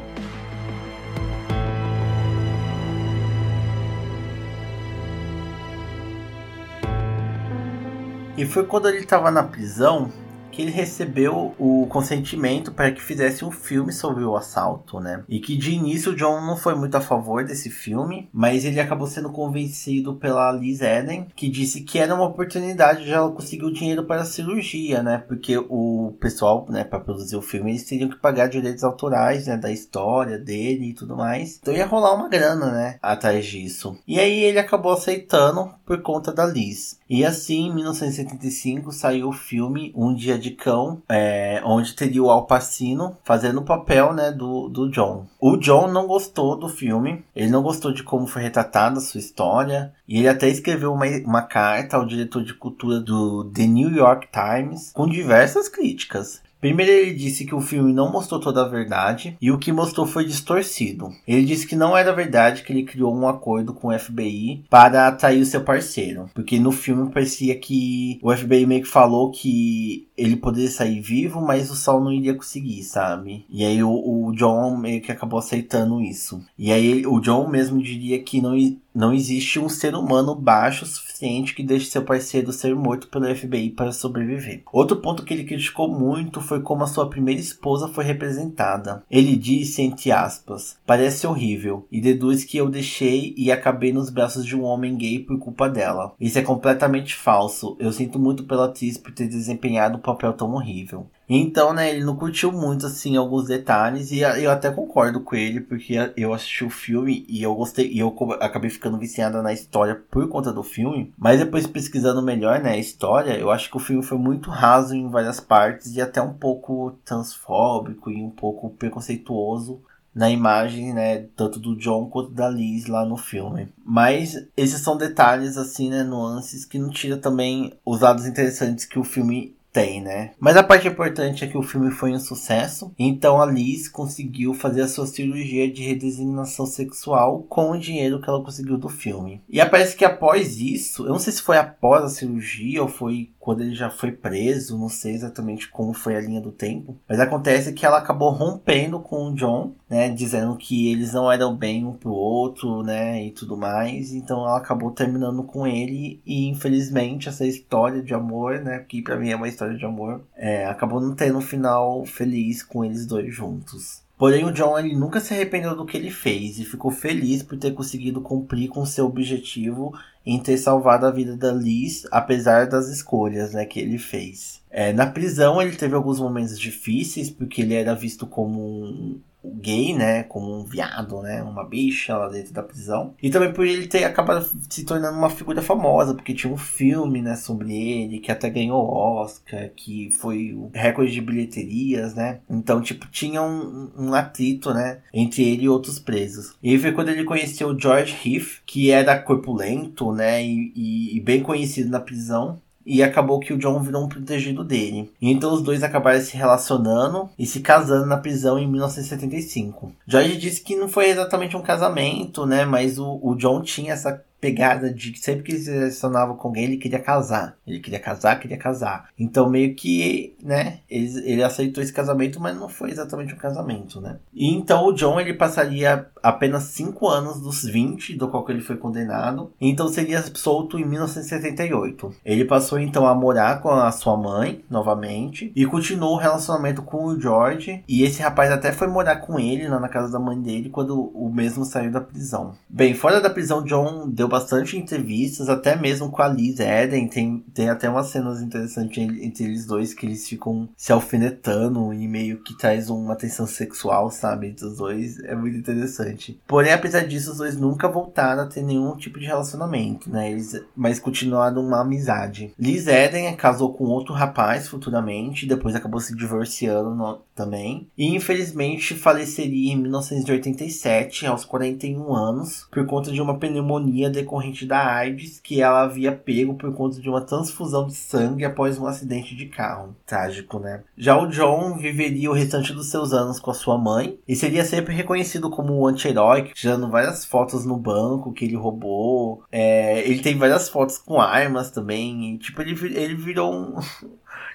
E 8.37 8.45
foi 8.45 8.67
quando 8.67 8.89
ele 8.89 8.99
estava 8.99 9.31
na 9.31 9.43
prisão 9.43 10.13
que 10.57 10.63
ele 10.63 10.71
recebeu 10.71 11.55
o 11.59 11.87
consentimento 11.91 12.73
para 12.73 12.91
que 12.91 13.03
fizesse 13.03 13.45
um 13.45 13.51
filme 13.51 13.93
sobre 13.93 14.25
o 14.25 14.35
assalto, 14.35 14.99
né? 14.99 15.23
E 15.29 15.39
que 15.39 15.55
de 15.55 15.73
início 15.73 16.13
o 16.13 16.17
John 16.17 16.41
não 16.41 16.57
foi 16.57 16.75
muito 16.75 16.95
a 16.95 17.01
favor 17.03 17.45
desse 17.45 17.69
filme, 17.69 18.31
mas 18.33 18.65
ele 18.65 18.81
acabou 18.81 19.07
sendo 19.07 19.31
convencido 19.31 20.17
pela 20.17 20.51
Liz 20.53 20.81
Eden, 20.81 21.27
que 21.37 21.51
disse 21.51 21.83
que 21.83 21.99
era 21.99 22.15
uma 22.15 22.25
oportunidade 22.25 23.05
de 23.05 23.13
ela 23.13 23.31
conseguir 23.31 23.67
o 23.67 23.73
dinheiro 23.73 24.05
para 24.05 24.23
a 24.23 24.25
cirurgia, 24.25 25.03
né? 25.03 25.19
Porque 25.19 25.59
o 25.59 26.17
pessoal, 26.19 26.65
né, 26.71 26.85
para 26.85 27.01
produzir 27.01 27.37
o 27.37 27.43
filme, 27.43 27.73
eles 27.73 27.85
teriam 27.85 28.09
que 28.09 28.17
pagar 28.17 28.49
direitos 28.49 28.83
autorais, 28.83 29.47
né, 29.47 29.59
da 29.59 29.71
história 29.71 30.39
dele 30.39 30.87
e 30.87 30.95
tudo 30.95 31.15
mais. 31.15 31.59
Então 31.61 31.75
ia 31.75 31.85
rolar 31.85 32.15
uma 32.15 32.31
grana, 32.31 32.73
né, 32.73 32.99
atrás 33.03 33.45
disso. 33.45 33.99
E 34.09 34.19
aí 34.19 34.43
ele 34.45 34.59
acabou 34.59 34.93
aceitando 34.93 35.71
por 35.85 36.01
conta 36.01 36.33
da 36.33 36.47
Liz. 36.47 36.99
E 37.09 37.25
assim, 37.27 37.67
em 37.67 37.75
1975 37.75 38.91
saiu 38.91 39.29
o 39.29 39.33
filme 39.33 39.93
Um 39.95 40.15
Dia 40.15 40.39
de 40.39 40.46
de 40.47 40.53
Cão, 40.53 41.03
é, 41.09 41.61
onde 41.65 41.95
teria 41.95 42.23
o 42.23 42.31
Al 42.31 42.47
Pacino 42.47 43.17
fazendo 43.25 43.61
o 43.61 43.65
papel 43.65 44.13
né, 44.13 44.31
do, 44.31 44.69
do 44.69 44.89
John. 44.91 45.27
O 45.41 45.57
John 45.57 45.89
não 45.89 46.07
gostou 46.07 46.57
do 46.57 46.69
filme, 46.69 47.25
ele 47.35 47.51
não 47.51 47.63
gostou 47.63 47.93
de 47.93 48.03
como 48.03 48.27
foi 48.27 48.43
retratada 48.43 48.99
a 48.99 49.03
sua 49.03 49.21
história, 49.21 49.93
e 50.07 50.19
ele 50.19 50.29
até 50.29 50.49
escreveu 50.49 50.93
uma, 50.93 51.07
uma 51.25 51.43
carta 51.43 51.97
ao 51.97 52.07
diretor 52.07 52.45
de 52.45 52.55
cultura 52.55 53.01
do 53.01 53.45
The 53.45 53.67
New 53.67 53.91
York 53.91 54.29
Times 54.33 54.93
com 54.93 55.09
diversas 55.09 55.69
críticas. 55.69 56.41
Primeiro, 56.61 56.91
ele 56.91 57.15
disse 57.15 57.45
que 57.45 57.55
o 57.55 57.61
filme 57.61 57.93
não 57.93 58.11
mostrou 58.11 58.41
toda 58.41 58.63
a 58.63 58.69
verdade 58.69 59.37
e 59.41 59.51
o 59.51 59.59
que 59.59 59.73
mostrou 59.73 60.07
foi 60.07 60.25
distorcido. 60.25 61.13
Ele 61.27 61.45
disse 61.45 61.67
que 61.67 61.77
não 61.77 61.97
era 61.97 62.13
verdade 62.13 62.63
que 62.63 62.73
ele 62.73 62.83
criou 62.83 63.15
um 63.15 63.29
acordo 63.29 63.73
com 63.73 63.89
o 63.89 63.99
FBI 63.99 64.65
para 64.69 65.07
atrair 65.07 65.41
o 65.41 65.47
seu 65.47 65.63
parceiro, 65.63 66.31
porque 66.35 66.59
no 66.59 66.73
filme 66.73 67.11
parecia 67.11 67.55
que 67.55 68.19
o 68.23 68.35
FBI 68.35 68.67
meio 68.67 68.83
que 68.83 68.89
falou 68.89 69.31
que 69.31 70.09
ele 70.17 70.37
poderia 70.37 70.71
sair 70.71 71.01
vivo, 71.01 71.41
mas 71.41 71.71
o 71.71 71.77
Sol 71.77 72.03
não 72.03 72.13
iria 72.13 72.35
conseguir, 72.35 72.83
sabe? 72.83 73.45
E 73.51 73.65
aí 73.65 73.83
o, 73.83 73.91
o 73.91 74.33
John 74.35 74.77
meio 74.77 75.03
que 75.03 75.13
acabou 75.13 75.39
aceitando 75.39 76.01
isso. 76.01 76.43
E 76.59 76.73
aí 76.73 77.07
o 77.07 77.21
John 77.21 77.49
mesmo 77.49 77.83
diria 77.83 78.19
que 78.23 78.41
não 78.41 78.57
não 78.95 79.13
existe 79.13 79.59
um 79.59 79.69
ser 79.69 79.95
humano 79.95 80.35
baixo 80.35 80.87
suficiente 81.17 81.55
que 81.55 81.63
deixe 81.63 81.87
seu 81.87 82.03
parceiro 82.03 82.53
ser 82.53 82.75
morto 82.75 83.09
pelo 83.09 83.35
FBI 83.35 83.71
para 83.71 83.93
sobreviver. 83.93 84.63
Outro 84.71 84.99
ponto 84.99 85.25
que 85.25 85.33
ele 85.33 85.45
criticou 85.45 85.89
muito 85.89 86.41
foi 86.41 86.61
como 86.61 86.85
a 86.85 86.87
sua 86.87 87.09
primeira 87.09 87.41
esposa 87.41 87.89
foi 87.89 88.05
representada. 88.05 89.03
Ele 89.11 89.35
disse, 89.35 89.83
entre 89.83 90.13
aspas, 90.13 90.77
parece 90.87 91.27
horrível, 91.27 91.87
e 91.91 92.01
deduz 92.01 92.45
que 92.45 92.59
eu 92.59 92.69
deixei 92.69 93.35
e 93.37 93.51
acabei 93.51 93.93
nos 93.93 94.11
braços 94.11 94.45
de 94.45 94.55
um 94.55 94.63
homem 94.63 94.97
gay 94.97 95.19
por 95.19 95.39
culpa 95.39 95.69
dela. 95.69 96.15
Isso 96.21 96.39
é 96.39 96.43
completamente 96.43 97.15
falso. 97.15 97.77
Eu 97.81 97.93
sinto 97.93 98.19
muito 98.19 98.45
pela 98.45 98.67
atriz 98.67 98.99
por 98.99 99.13
ter 99.13 99.27
desempenhado 99.27 99.97
um 99.97 100.01
papel 100.01 100.33
tão 100.33 100.53
horrível. 100.53 101.07
Então, 101.29 101.73
né, 101.73 101.91
ele 101.91 102.05
não 102.05 102.17
curtiu 102.17 102.53
muito, 102.53 102.87
assim, 102.87 103.17
alguns 103.17 103.47
detalhes, 103.47 104.13
e 104.13 104.21
eu 104.21 104.51
até 104.51 104.71
concordo 104.71 105.21
com 105.21 105.35
ele, 105.35 105.61
porque 105.61 105.95
eu 106.17 106.33
assisti 106.33 106.65
o 106.65 106.71
filme 106.71 107.25
e 107.29 107.43
eu 107.43 107.55
gostei, 107.55 107.91
e 107.91 107.99
eu 107.99 108.15
acabei 108.41 108.71
ficando 108.71 108.99
viciada 108.99 109.43
na 109.43 109.53
história 109.53 110.01
por 110.11 110.29
conta 110.29 110.53
do 110.53 110.63
filme, 110.63 111.13
mas 111.19 111.41
depois 111.41 111.67
pesquisando 111.67 112.23
melhor, 112.23 112.61
né, 112.61 112.73
a 112.73 112.79
história, 112.79 113.37
eu 113.37 113.51
acho 113.51 113.71
que 113.71 113.77
o 113.77 113.81
filme 113.81 114.03
foi 114.03 114.19
muito 114.19 114.51
raso 114.51 114.95
em 114.95 115.09
várias 115.09 115.41
partes 115.41 115.97
e 115.97 116.01
até 116.01 116.23
um 116.23 116.33
pouco 116.33 116.97
transfóbico 117.05 118.11
e 118.11 118.23
um 118.23 118.31
pouco 118.31 118.71
preconceituoso 118.71 119.81
na 120.15 120.31
imagem, 120.31 120.95
né, 120.95 121.27
tanto 121.37 121.59
do 121.59 121.77
John 121.77 122.07
quanto 122.07 122.31
da 122.31 122.49
Liz 122.49 122.87
lá 122.87 123.05
no 123.05 123.19
filme. 123.19 123.69
Mas 123.85 124.47
esses 124.57 124.81
são 124.81 124.97
detalhes, 124.97 125.59
assim, 125.59 125.91
né, 125.91 126.03
nuances 126.03 126.65
que 126.65 126.79
não 126.79 126.89
tira 126.89 127.19
também 127.19 127.75
os 127.85 128.01
lados 128.01 128.25
interessantes 128.27 128.87
que 128.87 128.99
o 128.99 129.05
filme 129.05 129.55
tem, 129.77 130.01
né? 130.01 130.31
Mas 130.41 130.57
a 130.57 130.63
parte 130.63 130.89
importante 130.89 131.45
é 131.45 131.47
que 131.47 131.59
o 131.59 131.63
filme 131.63 131.91
foi 131.91 132.11
um 132.11 132.19
sucesso, 132.19 132.95
então 132.99 133.43
a 133.43 133.45
Liz 133.45 133.91
conseguiu 133.91 134.55
fazer 134.55 134.81
a 134.81 134.89
sua 134.89 135.07
cirurgia 135.07 135.71
de 135.71 135.83
redesignação 135.83 136.65
sexual 136.65 137.43
com 137.43 137.73
o 137.73 137.79
dinheiro 137.79 138.19
que 138.19 138.31
ela 138.31 138.43
conseguiu 138.43 138.79
do 138.79 138.89
filme. 138.89 139.43
E 139.47 139.63
parece 139.67 139.95
que 139.95 140.05
após 140.07 140.59
isso, 140.59 141.05
eu 141.05 141.11
não 141.11 141.19
sei 141.19 141.31
se 141.35 141.43
foi 141.43 141.59
após 141.59 142.05
a 142.05 142.09
cirurgia 142.09 142.81
ou 142.81 142.89
foi 142.89 143.29
quando 143.47 143.61
ele 143.61 143.77
já 143.77 143.89
foi 143.89 144.11
preso, 144.11 144.77
não 144.77 144.89
sei 144.89 145.15
exatamente 145.15 145.69
como 145.69 145.93
foi 145.93 146.17
a 146.17 146.21
linha 146.21 146.41
do 146.41 146.51
tempo, 146.51 146.99
mas 147.09 147.21
acontece 147.21 147.73
que 147.73 147.87
ela 147.87 147.99
acabou 147.99 148.31
rompendo 148.31 148.99
com 148.99 149.29
o 149.29 149.35
John, 149.37 149.73
né, 149.89 150.11
dizendo 150.11 150.57
que 150.57 150.91
eles 150.91 151.13
não 151.13 151.31
eram 151.31 151.55
bem 151.55 151.87
um 151.87 151.93
pro 151.93 152.11
outro, 152.11 152.83
né, 152.83 153.25
e 153.25 153.31
tudo 153.31 153.57
mais, 153.57 154.13
então 154.13 154.41
ela 154.41 154.57
acabou 154.57 154.91
terminando 154.91 155.45
com 155.45 155.65
ele 155.65 156.21
e 156.27 156.49
infelizmente 156.49 157.29
essa 157.29 157.47
história 157.47 158.03
de 158.03 158.13
amor, 158.13 158.59
né, 158.59 158.81
que 158.81 159.01
para 159.01 159.17
mim 159.17 159.31
é 159.31 159.37
uma 159.37 159.47
história 159.47 159.79
de 159.79 159.85
amor, 159.85 160.23
é, 160.35 160.67
acabou 160.67 161.01
não 161.01 161.15
tendo 161.15 161.39
um 161.39 161.41
final 161.41 162.05
feliz 162.05 162.65
com 162.65 162.85
eles 162.85 163.07
dois 163.07 163.33
juntos. 163.33 164.05
Porém, 164.19 164.45
o 164.45 164.53
John 164.53 164.79
ele 164.79 164.97
nunca 164.97 165.21
se 165.21 165.35
arrependeu 165.35 165.77
do 165.77 165.85
que 165.85 165.97
ele 165.97 166.11
fez 166.11 166.59
e 166.59 166.65
ficou 166.65 166.91
feliz 166.91 167.43
por 167.43 167.59
ter 167.59 167.73
conseguido 167.75 168.21
cumprir 168.21 168.69
com 168.69 168.87
seu 168.87 169.05
objetivo 169.05 169.93
em 170.25 170.39
ter 170.39 170.57
salvado 170.57 171.07
a 171.07 171.11
vida 171.11 171.37
da 171.37 171.53
Liz, 171.53 172.07
apesar 172.11 172.67
das 172.67 172.89
escolhas 172.89 173.53
né, 173.53 173.67
que 173.67 173.79
ele 173.79 173.99
fez. 173.99 174.61
É, 174.71 174.93
na 174.93 175.07
prisão, 175.07 175.61
ele 175.61 175.77
teve 175.77 175.95
alguns 175.95 176.19
momentos 176.19 176.59
difíceis, 176.59 177.31
porque 177.31 177.63
ele 177.63 177.75
era 177.75 177.95
visto 177.95 178.27
como 178.27 178.61
um, 178.61 179.21
gay, 179.55 179.95
né, 179.95 180.23
como 180.25 180.61
um 180.61 180.65
viado, 180.65 181.23
né, 181.23 181.43
uma 181.43 181.65
bicha 181.65 182.17
lá 182.17 182.29
dentro 182.29 182.53
da 182.53 182.63
prisão. 182.63 183.15
E 183.23 183.31
também 183.31 183.53
por 183.53 183.67
ele 183.67 183.87
ter 183.87 184.05
acabado 184.05 184.49
se 184.69 184.85
tornando 184.85 185.19
uma 185.19 185.31
figura 185.31 185.63
famosa, 185.63 186.15
porque 186.15 186.35
tinha 186.35 186.53
um 186.53 186.57
filme, 186.57 187.23
né, 187.23 187.37
sobre 187.37 187.75
ele, 187.75 188.19
que 188.19 188.31
até 188.31 188.51
ganhou 188.51 188.87
Oscar, 188.87 189.71
que 189.75 190.11
foi 190.11 190.53
o 190.55 190.71
recorde 190.73 191.13
de 191.13 191.21
bilheterias, 191.21 192.15
né. 192.15 192.41
Então, 192.49 192.81
tipo, 192.81 193.07
tinha 193.09 193.43
um, 193.43 193.91
um 193.97 194.15
atrito, 194.15 194.73
né, 194.73 194.99
entre 195.13 195.43
ele 195.43 195.65
e 195.65 195.69
outros 195.69 195.99
presos. 195.99 196.55
E 196.63 196.79
foi 196.79 196.93
quando 196.93 197.09
ele 197.09 197.25
conheceu 197.25 197.69
o 197.69 197.79
George 197.79 198.17
Heath, 198.25 198.63
que 198.67 198.91
era 198.91 199.19
corpulento, 199.19 200.13
né, 200.13 200.43
e, 200.45 200.73
e, 200.75 201.17
e 201.17 201.21
bem 201.21 201.43
conhecido 201.43 201.91
na 201.91 202.01
prisão 202.01 202.61
e 202.87 203.03
acabou 203.03 203.41
que 203.41 203.53
o 203.53 203.59
John 203.59 203.81
virou 203.81 204.05
um 204.05 204.09
protegido 204.09 204.63
dele. 204.63 205.11
Então 205.21 205.53
os 205.53 205.61
dois 205.61 205.83
acabaram 205.83 206.21
se 206.21 206.37
relacionando 206.37 207.29
e 207.37 207.45
se 207.45 207.61
casando 207.61 208.07
na 208.07 208.17
prisão 208.17 208.59
em 208.59 208.67
1975. 208.67 209.93
George 210.07 210.37
disse 210.37 210.63
que 210.63 210.77
não 210.77 210.89
foi 210.89 211.11
exatamente 211.11 211.57
um 211.57 211.63
casamento, 211.63 212.47
né? 212.47 212.65
Mas 212.65 212.99
o, 212.99 213.19
o 213.21 213.35
John 213.35 213.61
tinha 213.61 213.93
essa 213.93 214.23
pegada 214.47 214.95
de 214.95 215.11
que 215.11 215.19
sempre 215.19 215.43
que 215.43 215.53
ele 215.53 215.61
se 215.61 215.73
relacionava 215.73 216.35
com 216.35 216.47
alguém, 216.47 216.65
ele 216.65 216.77
queria 216.77 217.01
casar. 217.01 217.57
Ele 217.67 217.81
queria 217.81 217.99
casar, 217.99 218.39
queria 218.39 218.57
casar. 218.57 219.09
Então, 219.19 219.51
meio 219.51 219.75
que, 219.75 220.37
né, 220.41 220.79
ele, 220.89 221.19
ele 221.25 221.43
aceitou 221.43 221.83
esse 221.83 221.93
casamento, 221.93 222.39
mas 222.39 222.57
não 222.57 222.69
foi 222.69 222.93
exatamente 222.93 223.35
um 223.35 223.39
casamento, 223.39 224.01
né? 224.01 224.19
E 224.33 224.55
então 224.55 224.87
o 224.87 224.93
John, 224.93 225.19
ele 225.19 225.35
passaria 225.35 226.07
apenas 226.23 226.65
5 226.65 227.09
anos 227.09 227.41
dos 227.41 227.65
20 227.65 228.15
do 228.15 228.29
qual 228.29 228.45
ele 228.49 228.61
foi 228.61 228.77
condenado. 228.77 229.51
Então 229.61 229.89
seria 229.89 230.23
solto 230.35 230.79
em 230.79 230.85
1978. 230.85 232.15
Ele 232.25 232.45
passou 232.45 232.79
então 232.79 233.05
a 233.05 233.15
morar 233.15 233.61
com 233.61 233.71
a 233.71 233.91
sua 233.91 234.17
mãe, 234.17 234.65
novamente, 234.71 235.53
e 235.57 235.67
continuou 235.67 236.15
o 236.15 236.19
relacionamento 236.19 236.83
com 236.83 237.05
o 237.05 237.21
George. 237.21 237.83
E 237.89 238.05
esse 238.05 238.23
rapaz 238.23 238.53
até 238.53 238.71
foi 238.71 238.87
morar 238.87 239.17
com 239.17 239.41
ele 239.41 239.67
lá 239.67 239.81
na 239.81 239.89
casa 239.89 240.13
da 240.13 240.21
mãe 240.21 240.41
dele 240.41 240.71
quando 240.71 241.11
o 241.15 241.33
mesmo 241.33 241.65
saiu 241.65 241.91
da 241.91 242.01
prisão. 242.01 242.55
Bem, 242.69 242.95
fora 242.95 243.21
da 243.21 243.31
prisão, 243.31 243.65
John 243.65 244.09
deu 244.09 244.29
bastante 244.37 244.77
entrevistas, 244.77 245.49
até 245.49 245.75
mesmo 245.75 246.11
com 246.11 246.21
a 246.21 246.29
Liz 246.29 246.61
Eden. 246.61 247.09
Tem, 247.09 247.39
tem 247.55 247.71
até 247.71 247.89
umas 247.89 248.09
cenas 248.09 248.43
interessantes 248.43 248.99
entre 248.99 249.45
eles 249.45 249.65
dois 249.65 249.95
que 249.95 250.05
eles 250.05 250.29
ficam 250.29 250.69
se 250.77 250.93
alfinetando 250.93 251.93
e 251.95 252.07
meio 252.07 252.43
que 252.43 252.57
traz 252.57 252.91
uma 252.91 253.17
tensão 253.17 253.47
sexual, 253.47 254.11
sabe? 254.11 254.49
Entre 254.49 254.67
os 254.67 254.77
dois. 254.77 255.19
É 255.21 255.35
muito 255.35 255.57
interessante. 255.57 256.39
Porém, 256.47 256.73
apesar 256.73 257.07
disso, 257.07 257.33
os 257.33 257.39
dois 257.39 257.57
nunca 257.57 257.89
voltaram 257.89 258.43
a 258.43 258.47
ter 258.47 258.63
nenhum 258.63 258.95
tipo 258.97 259.19
de 259.19 259.25
relacionamento, 259.25 260.11
né? 260.11 260.31
Eles, 260.31 260.63
mas 260.77 260.99
continuaram 260.99 261.65
uma 261.65 261.81
amizade. 261.81 262.53
Liz 262.59 262.87
Eden 262.87 263.35
casou 263.37 263.73
com 263.73 263.85
outro 263.85 264.13
rapaz 264.13 264.69
futuramente, 264.69 265.47
depois 265.47 265.75
acabou 265.75 266.01
se 266.01 266.15
divorciando 266.15 266.95
no, 266.95 267.23
também. 267.35 267.89
E 267.97 268.15
infelizmente 268.15 268.95
faleceria 268.95 269.73
em 269.73 269.81
1987, 269.81 271.27
aos 271.27 271.45
41 271.45 272.15
anos, 272.15 272.67
por 272.71 272.85
conta 272.85 273.11
de 273.11 273.23
uma 273.23 273.39
pneumonia 273.39 274.11
decorrente 274.17 274.67
da 274.67 274.85
AIDS 274.85 275.41
que 275.41 275.61
ela 275.61 275.83
havia 275.83 276.13
pego 276.13 276.55
por 276.55 276.75
conta 276.75 277.01
de 277.01 277.09
uma 277.09 277.21
transfusão 277.21 277.87
de 277.87 277.95
sangue 277.95 278.45
após 278.45 278.79
um 278.79 278.87
acidente 278.87 279.35
de 279.37 279.47
carro. 279.47 279.95
Trágico, 280.05 280.59
né? 280.59 280.83
Já 280.97 281.17
o 281.17 281.29
John 281.29 281.77
viveria 281.77 282.31
o 282.31 282.35
restante 282.35 282.73
dos 282.73 282.91
seus 282.91 283.13
anos 283.13 283.39
com 283.39 283.51
a 283.51 283.55
sua 283.55 283.79
mãe 283.79 284.19
e 284.27 284.35
seria 284.35 284.65
sempre 284.65 284.95
reconhecido 284.95 285.51
como 285.51 285.79
um 285.79 285.87
anti-herói, 285.87 286.51
tirando 286.55 286.91
várias 286.91 287.25
fotos 287.25 287.65
no 287.65 287.77
banco 287.77 288.33
que 288.33 288.45
ele 288.45 288.57
roubou. 288.57 289.43
É, 289.53 290.01
ele 290.09 290.21
tem 290.21 290.37
várias 290.37 290.69
fotos 290.69 290.99
com 290.99 291.21
armas 291.21 291.71
também. 291.71 292.35
E, 292.35 292.39
tipo, 292.39 292.61
ele, 292.63 292.75
ele 292.97 293.15
virou 293.15 293.53
um. 293.53 293.77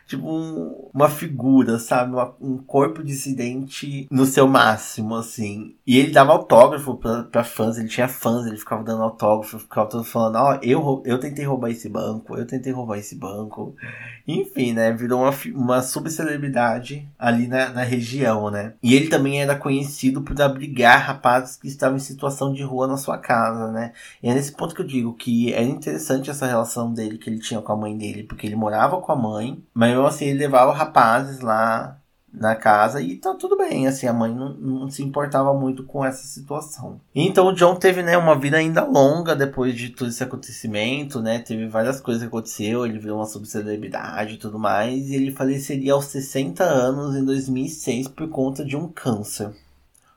Tipo 0.06 0.28
um, 0.28 0.90
uma 0.94 1.10
figura, 1.10 1.80
sabe? 1.80 2.14
Uma, 2.14 2.34
um 2.40 2.58
corpo 2.58 3.04
dissidente 3.04 4.08
no 4.12 4.26
seu 4.26 4.48
máximo, 4.48 5.16
assim. 5.16 5.76
E 5.86 5.98
ele 5.98 6.12
dava 6.12 6.32
autógrafo 6.32 6.96
pra, 6.96 7.24
pra 7.24 7.44
fãs, 7.44 7.78
ele 7.78 7.88
tinha 7.88 8.08
fãs, 8.08 8.46
ele 8.46 8.58
ficava 8.58 8.84
dando 8.84 9.04
autógrafo, 9.04 9.60
ficava 9.60 9.90
todo 9.90 10.04
falando, 10.04 10.36
ó, 10.36 10.54
oh, 10.54 10.60
eu, 10.62 11.04
eu 11.06 11.20
tentei 11.20 11.46
roubar 11.46 11.70
esse 11.70 11.90
banco, 11.90 12.38
eu 12.38 12.46
tentei 12.46 12.72
roubar 12.72 12.98
esse 12.98 13.16
banco. 13.16 13.76
Enfim, 14.28 14.74
né? 14.74 14.92
Virou 14.92 15.22
uma, 15.22 15.34
uma 15.56 15.82
subcelebridade 15.82 17.08
ali 17.18 17.48
na, 17.48 17.70
na 17.70 17.84
região, 17.84 18.50
né? 18.52 18.74
E 18.82 18.96
ele 18.96 19.08
também 19.08 19.42
era 19.42 19.56
conhecido 19.56 20.22
por 20.22 20.40
abrigar 20.42 21.06
rapazes 21.06 21.56
que 21.56 21.68
estavam 21.68 21.98
em 21.98 22.00
situação 22.00 22.54
de 22.54 22.64
rua 22.64 22.88
na 22.88 22.98
sua 22.98 23.18
casa, 23.18 23.72
né? 23.72 23.94
E 24.22 24.30
é 24.30 24.34
nesse 24.34 24.52
ponto 24.52 24.76
que 24.76 24.82
eu 24.82 24.88
digo 24.88 25.14
que 25.14 25.54
é 25.54 25.64
interessante 25.64 26.30
essa 26.30 26.46
relação 26.46 26.94
dele 26.94 27.18
que 27.18 27.30
ele 27.30 27.40
tinha 27.40 27.62
com 27.62 27.72
a 27.72 27.78
mãe 27.78 27.98
dele, 27.98 28.24
porque 28.24 28.48
ele 28.48 28.56
morava 28.56 29.00
com 29.02 29.12
a 29.12 29.16
mãe, 29.16 29.62
mas 29.74 30.01
mesmo 30.02 30.08
assim 30.08 30.26
ele 30.26 30.40
levava 30.40 30.74
rapazes 30.74 31.40
lá 31.40 31.98
na 32.34 32.56
casa 32.56 33.02
e 33.02 33.18
tá 33.18 33.34
tudo 33.34 33.58
bem, 33.58 33.88
assim, 33.88 34.08
a 34.08 34.14
mãe 34.14 34.34
não, 34.34 34.54
não, 34.54 34.90
se 34.90 35.04
importava 35.04 35.54
muito 35.54 35.84
com 35.84 36.04
essa 36.04 36.26
situação. 36.26 37.02
Então 37.14 37.48
o 37.48 37.54
John 37.54 37.76
teve, 37.76 38.02
né, 38.02 38.18
uma 38.18 38.40
vida 38.40 38.58
ainda 38.58 38.86
longa 38.86 39.36
depois 39.36 39.76
de 39.76 39.90
todo 39.90 40.08
esse 40.08 40.24
acontecimento, 40.24 41.22
né, 41.22 41.40
teve 41.40 41.68
várias 41.68 42.00
coisas 42.00 42.24
que 42.24 42.30
aconteceu, 42.30 42.86
ele 42.86 43.00
virou 43.00 43.18
uma 43.20 43.26
subcelebridade 43.26 44.36
e 44.36 44.38
tudo 44.38 44.58
mais, 44.58 45.10
e 45.10 45.16
ele 45.16 45.32
faleceria 45.32 45.94
aos 45.94 46.06
60 46.06 46.64
anos 46.64 47.16
em 47.16 47.26
2006 47.26 48.08
por 48.08 48.30
conta 48.30 48.64
de 48.64 48.78
um 48.78 48.88
câncer. 48.88 49.52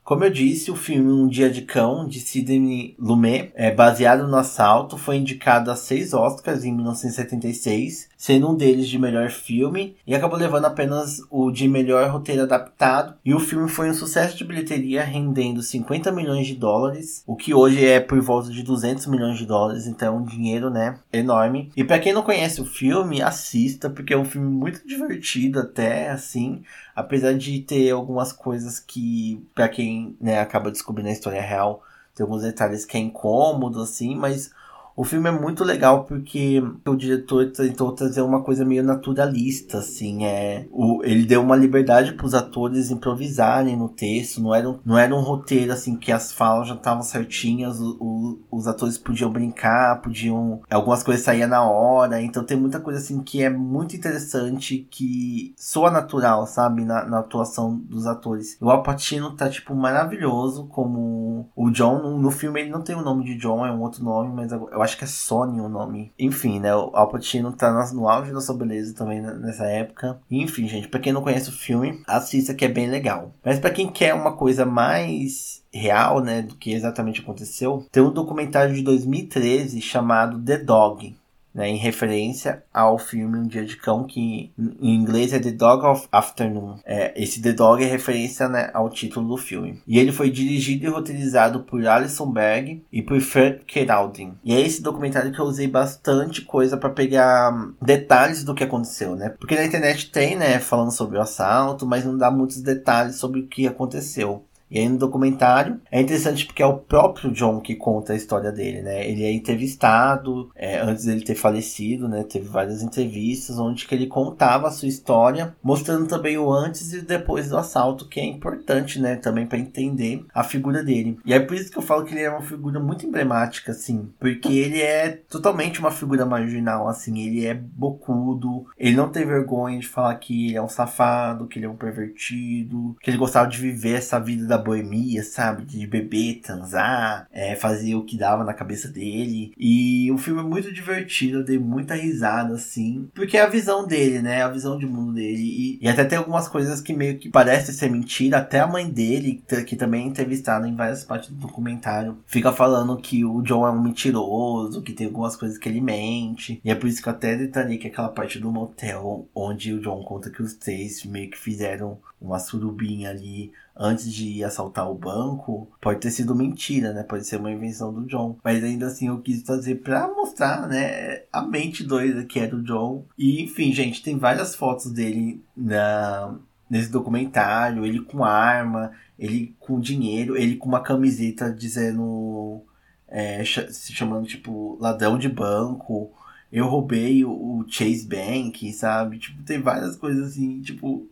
Como 0.04 0.22
eu 0.22 0.28
disse, 0.28 0.70
o 0.70 0.76
filme 0.76 1.10
Um 1.10 1.26
Dia 1.26 1.50
de 1.50 1.62
Cão, 1.62 2.06
de 2.06 2.20
Sidney 2.20 2.94
Lumet, 2.98 3.50
é 3.54 3.70
baseado 3.70 4.28
no 4.28 4.36
assalto, 4.36 4.98
foi 4.98 5.16
indicado 5.16 5.70
a 5.70 5.76
seis 5.76 6.12
Oscars 6.12 6.62
em 6.62 6.74
1976, 6.74 8.10
sendo 8.24 8.48
um 8.48 8.54
deles 8.54 8.88
de 8.88 8.98
melhor 8.98 9.28
filme, 9.28 9.98
e 10.06 10.14
acabou 10.14 10.38
levando 10.38 10.64
apenas 10.64 11.20
o 11.30 11.50
de 11.50 11.68
melhor 11.68 12.08
roteiro 12.08 12.44
adaptado. 12.44 13.16
E 13.22 13.34
o 13.34 13.38
filme 13.38 13.68
foi 13.68 13.90
um 13.90 13.94
sucesso 13.94 14.34
de 14.34 14.44
bilheteria, 14.44 15.04
rendendo 15.04 15.62
50 15.62 16.10
milhões 16.10 16.46
de 16.46 16.54
dólares, 16.54 17.22
o 17.26 17.36
que 17.36 17.52
hoje 17.52 17.84
é 17.84 18.00
por 18.00 18.18
volta 18.22 18.48
de 18.48 18.62
200 18.62 19.08
milhões 19.08 19.36
de 19.36 19.44
dólares, 19.44 19.86
então 19.86 20.08
é 20.08 20.18
um 20.18 20.24
dinheiro, 20.24 20.70
né, 20.70 20.98
enorme. 21.12 21.70
E 21.76 21.84
para 21.84 21.98
quem 21.98 22.14
não 22.14 22.22
conhece 22.22 22.62
o 22.62 22.64
filme, 22.64 23.20
assista, 23.20 23.90
porque 23.90 24.14
é 24.14 24.18
um 24.18 24.24
filme 24.24 24.48
muito 24.48 24.88
divertido 24.88 25.60
até, 25.60 26.08
assim, 26.08 26.62
apesar 26.96 27.34
de 27.34 27.60
ter 27.60 27.90
algumas 27.90 28.32
coisas 28.32 28.80
que, 28.80 29.46
para 29.54 29.68
quem 29.68 30.16
né, 30.18 30.40
acaba 30.40 30.70
descobrindo 30.70 31.10
a 31.10 31.12
história 31.12 31.42
real, 31.42 31.82
tem 32.14 32.24
alguns 32.24 32.42
detalhes 32.42 32.86
que 32.86 32.96
é 32.96 33.00
incômodo, 33.00 33.82
assim, 33.82 34.14
mas 34.16 34.50
o 34.96 35.02
filme 35.02 35.28
é 35.28 35.32
muito 35.32 35.64
legal 35.64 36.04
porque 36.04 36.62
o 36.86 36.94
diretor 36.94 37.50
tentou 37.50 37.92
trazer 37.92 38.22
uma 38.22 38.42
coisa 38.42 38.64
meio 38.64 38.82
naturalista, 38.82 39.78
assim, 39.78 40.24
é, 40.24 40.66
o, 40.70 41.02
ele 41.02 41.24
deu 41.24 41.42
uma 41.42 41.56
liberdade 41.56 42.12
para 42.12 42.26
os 42.26 42.34
atores 42.34 42.90
improvisarem 42.90 43.76
no 43.76 43.88
texto, 43.88 44.40
não 44.40 44.54
era, 44.54 44.68
um, 44.68 44.78
não 44.84 44.96
era 44.96 45.14
um 45.14 45.20
roteiro 45.20 45.72
assim 45.72 45.96
que 45.96 46.12
as 46.12 46.32
falas 46.32 46.68
já 46.68 46.74
estavam 46.74 47.02
certinhas, 47.02 47.80
o, 47.80 47.96
o, 48.00 48.38
os 48.50 48.68
atores 48.68 48.96
podiam 48.96 49.30
brincar, 49.30 50.00
podiam, 50.00 50.60
algumas 50.70 51.02
coisas 51.02 51.24
saíam 51.24 51.48
na 51.48 51.62
hora, 51.62 52.22
então 52.22 52.44
tem 52.44 52.56
muita 52.56 52.78
coisa 52.78 53.00
assim 53.00 53.20
que 53.20 53.42
é 53.42 53.50
muito 53.50 53.96
interessante, 53.96 54.86
que 54.90 55.54
soa 55.56 55.90
natural, 55.90 56.46
sabe, 56.46 56.84
na, 56.84 57.04
na 57.04 57.18
atuação 57.18 57.76
dos 57.76 58.06
atores. 58.06 58.56
O 58.60 58.70
Al 58.70 58.82
Pacino 58.82 59.32
tá, 59.32 59.48
tipo, 59.48 59.74
maravilhoso 59.74 60.66
como 60.66 61.48
o 61.56 61.70
John, 61.70 62.00
no, 62.00 62.18
no 62.18 62.30
filme 62.30 62.60
ele 62.60 62.70
não 62.70 62.82
tem 62.82 62.94
o 62.94 63.02
nome 63.02 63.24
de 63.24 63.36
John, 63.36 63.66
é 63.66 63.72
um 63.72 63.80
outro 63.80 64.04
nome, 64.04 64.32
mas 64.32 64.52
eu 64.52 64.83
acho 64.84 64.96
que 64.96 65.04
é 65.04 65.06
Sony 65.06 65.60
o 65.60 65.68
nome. 65.68 66.12
Enfim, 66.18 66.60
né? 66.60 66.74
O 66.74 66.90
Al 66.94 67.08
Pacino 67.08 67.52
tá 67.52 67.72
no 67.92 68.08
auge 68.08 68.32
da 68.32 68.40
sua 68.40 68.54
beleza 68.54 68.94
também 68.94 69.20
nessa 69.20 69.64
época. 69.64 70.20
Enfim, 70.30 70.68
gente, 70.68 70.88
pra 70.88 71.00
quem 71.00 71.12
não 71.12 71.22
conhece 71.22 71.48
o 71.48 71.52
filme, 71.52 72.02
assista 72.06 72.54
que 72.54 72.64
é 72.64 72.68
bem 72.68 72.88
legal. 72.88 73.32
Mas 73.44 73.58
para 73.58 73.70
quem 73.70 73.88
quer 73.88 74.14
uma 74.14 74.36
coisa 74.36 74.64
mais 74.64 75.62
real, 75.72 76.20
né, 76.20 76.42
do 76.42 76.54
que 76.54 76.72
exatamente 76.72 77.20
aconteceu, 77.20 77.86
tem 77.90 78.02
um 78.02 78.12
documentário 78.12 78.74
de 78.74 78.82
2013 78.82 79.80
chamado 79.80 80.40
The 80.40 80.58
Dog, 80.58 81.16
né, 81.54 81.68
em 81.68 81.76
referência 81.76 82.62
ao 82.72 82.98
filme 82.98 83.38
Um 83.38 83.46
Dia 83.46 83.64
de 83.64 83.76
Cão, 83.76 84.04
que 84.04 84.52
em 84.58 84.94
inglês 84.94 85.32
é 85.32 85.38
The 85.38 85.52
Dog 85.52 85.86
of 85.86 86.08
Afternoon. 86.10 86.78
É, 86.84 87.12
esse 87.20 87.40
The 87.40 87.52
Dog 87.52 87.82
é 87.82 87.86
referência 87.86 88.48
né, 88.48 88.70
ao 88.74 88.90
título 88.90 89.28
do 89.28 89.36
filme. 89.36 89.80
E 89.86 89.98
ele 89.98 90.10
foi 90.10 90.30
dirigido 90.30 90.86
e 90.86 90.88
roteirizado 90.88 91.60
por 91.60 91.86
Alison 91.86 92.30
Berg 92.30 92.82
e 92.92 93.02
por 93.02 93.20
Fred 93.20 93.60
Keraldin. 93.66 94.34
E 94.44 94.52
é 94.52 94.60
esse 94.60 94.82
documentário 94.82 95.32
que 95.32 95.38
eu 95.38 95.44
usei 95.44 95.68
bastante 95.68 96.42
coisa 96.42 96.76
para 96.76 96.90
pegar 96.90 97.52
detalhes 97.80 98.42
do 98.42 98.54
que 98.54 98.64
aconteceu, 98.64 99.14
né? 99.14 99.30
Porque 99.38 99.54
na 99.54 99.64
internet 99.64 100.10
tem, 100.10 100.36
né, 100.36 100.58
falando 100.58 100.90
sobre 100.90 101.18
o 101.18 101.20
assalto, 101.20 101.86
mas 101.86 102.04
não 102.04 102.16
dá 102.16 102.30
muitos 102.30 102.60
detalhes 102.60 103.16
sobre 103.16 103.40
o 103.40 103.46
que 103.46 103.66
aconteceu. 103.66 104.44
E 104.74 104.80
aí 104.80 104.88
no 104.88 104.98
documentário 104.98 105.80
é 105.88 106.00
interessante 106.00 106.44
porque 106.44 106.60
é 106.60 106.66
o 106.66 106.78
próprio 106.78 107.30
John 107.30 107.60
que 107.60 107.76
conta 107.76 108.12
a 108.12 108.16
história 108.16 108.50
dele, 108.50 108.82
né? 108.82 109.08
Ele 109.08 109.22
é 109.22 109.32
entrevistado 109.32 110.50
é, 110.56 110.80
antes 110.80 111.04
dele 111.04 111.24
ter 111.24 111.36
falecido, 111.36 112.08
né? 112.08 112.24
Teve 112.24 112.48
várias 112.48 112.82
entrevistas 112.82 113.56
onde 113.56 113.86
que 113.86 113.94
ele 113.94 114.08
contava 114.08 114.66
a 114.66 114.72
sua 114.72 114.88
história, 114.88 115.54
mostrando 115.62 116.08
também 116.08 116.36
o 116.36 116.52
antes 116.52 116.92
e 116.92 117.02
depois 117.02 117.50
do 117.50 117.56
assalto, 117.56 118.08
que 118.08 118.18
é 118.18 118.24
importante, 118.24 119.00
né? 119.00 119.14
Também 119.14 119.46
para 119.46 119.58
entender 119.58 120.24
a 120.34 120.42
figura 120.42 120.82
dele. 120.82 121.20
E 121.24 121.32
é 121.32 121.38
por 121.38 121.54
isso 121.54 121.70
que 121.70 121.78
eu 121.78 121.82
falo 121.82 122.04
que 122.04 122.12
ele 122.12 122.22
é 122.22 122.30
uma 122.30 122.42
figura 122.42 122.80
muito 122.80 123.06
emblemática, 123.06 123.70
assim, 123.70 124.10
porque 124.18 124.52
ele 124.52 124.82
é 124.82 125.10
totalmente 125.10 125.78
uma 125.78 125.92
figura 125.92 126.26
marginal, 126.26 126.88
assim. 126.88 127.20
Ele 127.20 127.46
é 127.46 127.54
bocudo, 127.54 128.66
ele 128.76 128.96
não 128.96 129.08
tem 129.08 129.24
vergonha 129.24 129.78
de 129.78 129.86
falar 129.86 130.16
que 130.16 130.48
ele 130.48 130.56
é 130.56 130.62
um 130.62 130.68
safado, 130.68 131.46
que 131.46 131.60
ele 131.60 131.66
é 131.66 131.70
um 131.70 131.76
pervertido, 131.76 132.96
que 133.00 133.08
ele 133.08 133.18
gostava 133.18 133.48
de 133.48 133.58
viver 133.58 133.98
essa 133.98 134.18
vida 134.18 134.46
da 134.46 134.63
boemia, 134.64 135.22
sabe? 135.22 135.64
De 135.64 135.86
beber, 135.86 136.40
transar, 136.40 137.28
é, 137.30 137.54
fazer 137.54 137.94
o 137.94 138.04
que 138.04 138.16
dava 138.16 138.42
na 138.42 138.54
cabeça 138.54 138.88
dele. 138.88 139.52
E 139.56 140.10
o 140.10 140.18
filme 140.18 140.40
é 140.40 140.44
muito 140.44 140.72
divertido, 140.72 141.38
eu 141.38 141.44
dei 141.44 141.58
muita 141.58 141.94
risada, 141.94 142.54
assim. 142.54 143.08
Porque 143.14 143.36
é 143.36 143.42
a 143.42 143.48
visão 143.48 143.86
dele, 143.86 144.20
né? 144.20 144.42
A 144.42 144.48
visão 144.48 144.78
de 144.78 144.86
mundo 144.86 145.12
dele. 145.12 145.42
E, 145.42 145.78
e 145.82 145.88
até 145.88 146.04
tem 146.04 146.18
algumas 146.18 146.48
coisas 146.48 146.80
que 146.80 146.92
meio 146.92 147.18
que 147.18 147.28
parecem 147.28 147.74
ser 147.74 147.90
mentira. 147.90 148.38
Até 148.38 148.60
a 148.60 148.66
mãe 148.66 148.88
dele, 148.88 149.42
que 149.66 149.76
também 149.76 150.04
é 150.04 150.08
entrevistada 150.08 150.66
em 150.68 150.74
várias 150.74 151.04
partes 151.04 151.30
do 151.30 151.36
documentário, 151.36 152.18
fica 152.26 152.52
falando 152.52 152.96
que 152.96 153.24
o 153.24 153.42
John 153.42 153.66
é 153.66 153.70
um 153.70 153.82
mentiroso, 153.82 154.82
que 154.82 154.92
tem 154.92 155.06
algumas 155.06 155.36
coisas 155.36 155.58
que 155.58 155.68
ele 155.68 155.80
mente. 155.80 156.60
E 156.64 156.70
é 156.70 156.74
por 156.74 156.88
isso 156.88 157.02
que 157.02 157.08
eu 157.08 157.12
até 157.12 157.36
detalhei 157.36 157.78
que 157.78 157.88
aquela 157.88 158.08
parte 158.08 158.38
do 158.38 158.50
motel, 158.50 159.28
onde 159.34 159.72
o 159.72 159.80
John 159.80 160.02
conta 160.02 160.30
que 160.30 160.42
os 160.42 160.54
três 160.54 161.04
meio 161.04 161.30
que 161.30 161.38
fizeram 161.38 161.98
uma 162.20 162.38
surubinha 162.38 163.10
ali 163.10 163.52
antes 163.76 164.12
de 164.12 164.44
assaltar 164.44 164.88
o 164.90 164.94
banco, 164.94 165.68
pode 165.80 166.00
ter 166.00 166.10
sido 166.10 166.34
mentira, 166.34 166.92
né? 166.92 167.02
Pode 167.02 167.26
ser 167.26 167.36
uma 167.36 167.50
invenção 167.50 167.92
do 167.92 168.06
John. 168.06 168.38
Mas 168.42 168.62
ainda 168.62 168.86
assim 168.86 169.08
eu 169.08 169.20
quis 169.20 169.42
fazer 169.42 169.76
pra 169.76 170.08
mostrar, 170.08 170.68
né? 170.68 171.22
A 171.32 171.42
mente 171.42 171.82
doida 171.82 172.24
que 172.24 172.38
é 172.38 172.46
do 172.46 172.62
John. 172.62 173.04
E 173.18 173.42
enfim, 173.42 173.72
gente, 173.72 174.02
tem 174.02 174.16
várias 174.18 174.54
fotos 174.54 174.92
dele 174.92 175.42
na, 175.56 176.36
nesse 176.70 176.90
documentário. 176.90 177.84
Ele 177.84 178.00
com 178.00 178.24
arma, 178.24 178.92
ele 179.18 179.54
com 179.58 179.80
dinheiro, 179.80 180.36
ele 180.36 180.56
com 180.56 180.68
uma 180.68 180.80
camiseta 180.80 181.52
dizendo. 181.52 182.62
É, 183.08 183.44
se 183.44 183.92
chamando 183.92 184.26
tipo 184.26 184.76
ladrão 184.80 185.18
de 185.18 185.28
banco. 185.28 186.12
Eu 186.50 186.66
roubei 186.66 187.24
o 187.24 187.64
Chase 187.68 188.06
Bank, 188.06 188.72
sabe? 188.72 189.18
Tipo, 189.18 189.42
tem 189.42 189.60
várias 189.60 189.96
coisas 189.96 190.28
assim, 190.28 190.60
tipo 190.62 191.08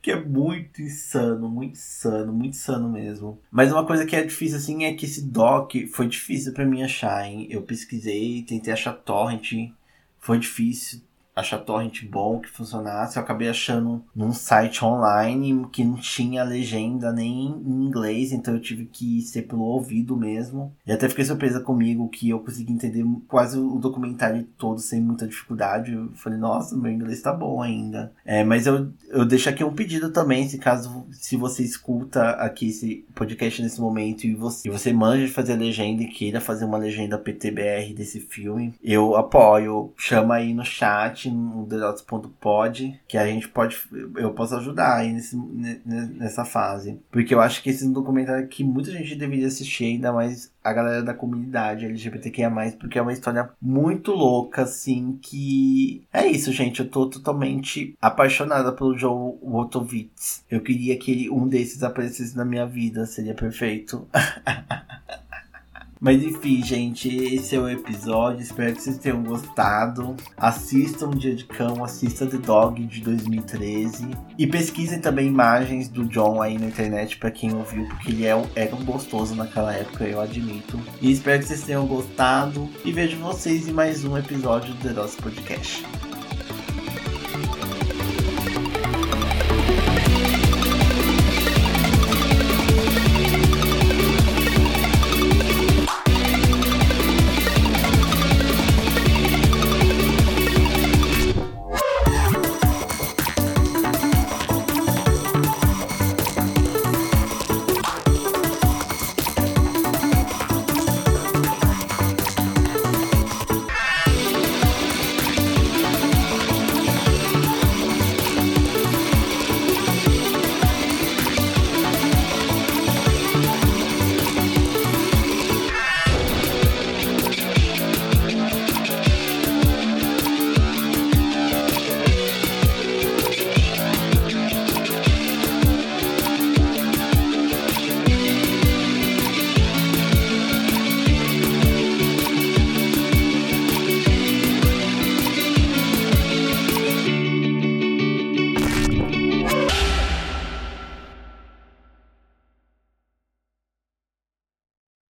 que 0.00 0.10
é 0.10 0.20
muito 0.20 0.82
insano, 0.82 1.48
muito 1.48 1.74
insano, 1.74 2.32
muito 2.32 2.54
insano 2.54 2.88
mesmo. 2.88 3.40
Mas 3.50 3.72
uma 3.72 3.84
coisa 3.84 4.06
que 4.06 4.14
é 4.14 4.22
difícil 4.22 4.58
assim 4.58 4.84
é 4.84 4.94
que 4.94 5.04
esse 5.04 5.22
doc 5.22 5.72
foi 5.92 6.08
difícil 6.08 6.52
para 6.52 6.64
mim 6.64 6.82
achar, 6.82 7.26
hein? 7.26 7.46
Eu 7.50 7.62
pesquisei, 7.62 8.42
tentei 8.42 8.72
achar 8.72 8.92
torrent, 8.92 9.52
foi 10.18 10.38
difícil 10.38 11.00
achar 11.36 11.58
torrent 11.58 12.02
bom 12.10 12.40
que 12.40 12.48
funcionasse. 12.48 13.18
Eu 13.18 13.22
acabei 13.22 13.48
achando 13.48 14.02
num 14.14 14.32
site 14.32 14.82
online 14.82 15.66
que 15.70 15.84
não 15.84 15.96
tinha 15.96 16.42
legenda 16.42 17.12
nem 17.12 17.48
em 17.48 17.84
inglês, 17.84 18.32
então 18.32 18.54
eu 18.54 18.60
tive 18.60 18.86
que 18.86 19.20
ser 19.20 19.42
pelo 19.42 19.62
ouvido 19.62 20.16
mesmo. 20.16 20.74
E 20.86 20.92
até 20.92 21.06
fiquei 21.08 21.26
surpresa 21.26 21.60
comigo 21.60 22.08
que 22.08 22.30
eu 22.30 22.40
consegui 22.40 22.72
entender 22.72 23.04
quase 23.28 23.58
o 23.58 23.78
documentário 23.78 24.44
todo 24.56 24.80
sem 24.80 25.00
muita 25.00 25.26
dificuldade. 25.26 25.92
Eu 25.92 26.10
falei, 26.14 26.38
nossa, 26.38 26.74
meu 26.74 26.90
inglês 26.90 27.20
tá 27.20 27.34
bom 27.34 27.60
ainda. 27.60 28.12
É, 28.24 28.42
mas 28.42 28.66
eu, 28.66 28.88
eu 29.10 29.26
deixo 29.26 29.50
aqui 29.50 29.62
um 29.62 29.74
pedido 29.74 30.10
também, 30.10 30.48
se 30.48 30.56
caso 30.56 31.06
se 31.12 31.36
você 31.36 31.62
escuta 31.62 32.30
aqui 32.30 32.68
esse 32.68 33.04
podcast 33.14 33.60
nesse 33.60 33.80
momento 33.80 34.24
e 34.24 34.34
você, 34.34 34.66
e 34.66 34.72
você 34.72 34.90
manja 34.92 35.26
de 35.26 35.32
fazer 35.32 35.54
legenda 35.54 36.02
e 36.02 36.06
queira 36.06 36.40
fazer 36.40 36.64
uma 36.64 36.78
legenda 36.78 37.18
PTBR 37.18 37.92
desse 37.92 38.20
filme, 38.20 38.74
eu 38.82 39.16
apoio. 39.16 39.92
Chama 39.98 40.36
aí 40.36 40.54
no 40.54 40.64
chat 40.64 41.25
no 41.30 41.66
dedatos.pod 41.66 43.00
que 43.06 43.18
a 43.18 43.26
gente 43.26 43.48
pode. 43.48 43.76
Eu 44.16 44.32
posso 44.32 44.54
ajudar 44.56 44.96
aí 44.96 45.12
nesse, 45.12 45.36
nessa 45.36 46.44
fase. 46.44 47.00
Porque 47.10 47.34
eu 47.34 47.40
acho 47.40 47.62
que 47.62 47.70
esse 47.70 47.84
é 47.84 47.86
um 47.86 47.92
documentário 47.92 48.48
que 48.48 48.64
muita 48.64 48.90
gente 48.90 49.14
deveria 49.14 49.46
assistir, 49.46 49.84
ainda 49.84 50.12
mais 50.12 50.52
a 50.62 50.72
galera 50.72 51.02
da 51.02 51.14
comunidade 51.14 51.84
LGBTQIA, 51.84 52.50
porque 52.78 52.98
é 52.98 53.02
uma 53.02 53.12
história 53.12 53.50
muito 53.60 54.12
louca, 54.12 54.62
assim, 54.62 55.18
que. 55.22 56.04
É 56.12 56.26
isso, 56.26 56.52
gente. 56.52 56.80
Eu 56.80 56.88
tô 56.88 57.06
totalmente 57.06 57.96
apaixonada 58.00 58.72
pelo 58.72 58.96
Joe 58.96 59.38
Wotowitz. 59.42 60.44
Eu 60.50 60.60
queria 60.60 60.98
que 60.98 61.30
um 61.30 61.46
desses 61.46 61.82
aparecesse 61.82 62.36
na 62.36 62.44
minha 62.44 62.66
vida, 62.66 63.06
seria 63.06 63.34
perfeito. 63.34 64.08
Mas 66.00 66.22
enfim, 66.22 66.62
gente, 66.62 67.08
esse 67.08 67.56
é 67.56 67.58
o 67.58 67.68
episódio. 67.68 68.42
Espero 68.42 68.74
que 68.74 68.82
vocês 68.82 68.98
tenham 68.98 69.22
gostado. 69.22 70.14
Assistam 70.36 71.10
Dia 71.10 71.34
de 71.34 71.44
Cão, 71.44 71.84
assista 71.84 72.26
The 72.26 72.38
Dog 72.38 72.84
de 72.84 73.00
2013. 73.00 74.08
E 74.38 74.46
pesquisem 74.46 75.00
também 75.00 75.26
imagens 75.26 75.88
do 75.88 76.04
John 76.04 76.42
aí 76.42 76.58
na 76.58 76.66
internet 76.66 77.16
para 77.16 77.30
quem 77.30 77.54
ouviu, 77.54 77.86
porque 77.88 78.10
ele 78.10 78.26
é, 78.26 78.42
era 78.54 78.74
um 78.76 78.84
gostoso 78.84 79.34
naquela 79.34 79.72
época, 79.72 80.04
eu 80.04 80.20
admito. 80.20 80.78
E 81.00 81.10
espero 81.10 81.40
que 81.40 81.48
vocês 81.48 81.62
tenham 81.62 81.86
gostado. 81.86 82.68
E 82.84 82.92
vejo 82.92 83.16
vocês 83.18 83.68
em 83.68 83.72
mais 83.72 84.04
um 84.04 84.16
episódio 84.16 84.74
do 84.74 84.88
The 84.88 84.92
Nosso 84.92 85.16
Podcast. 85.18 85.84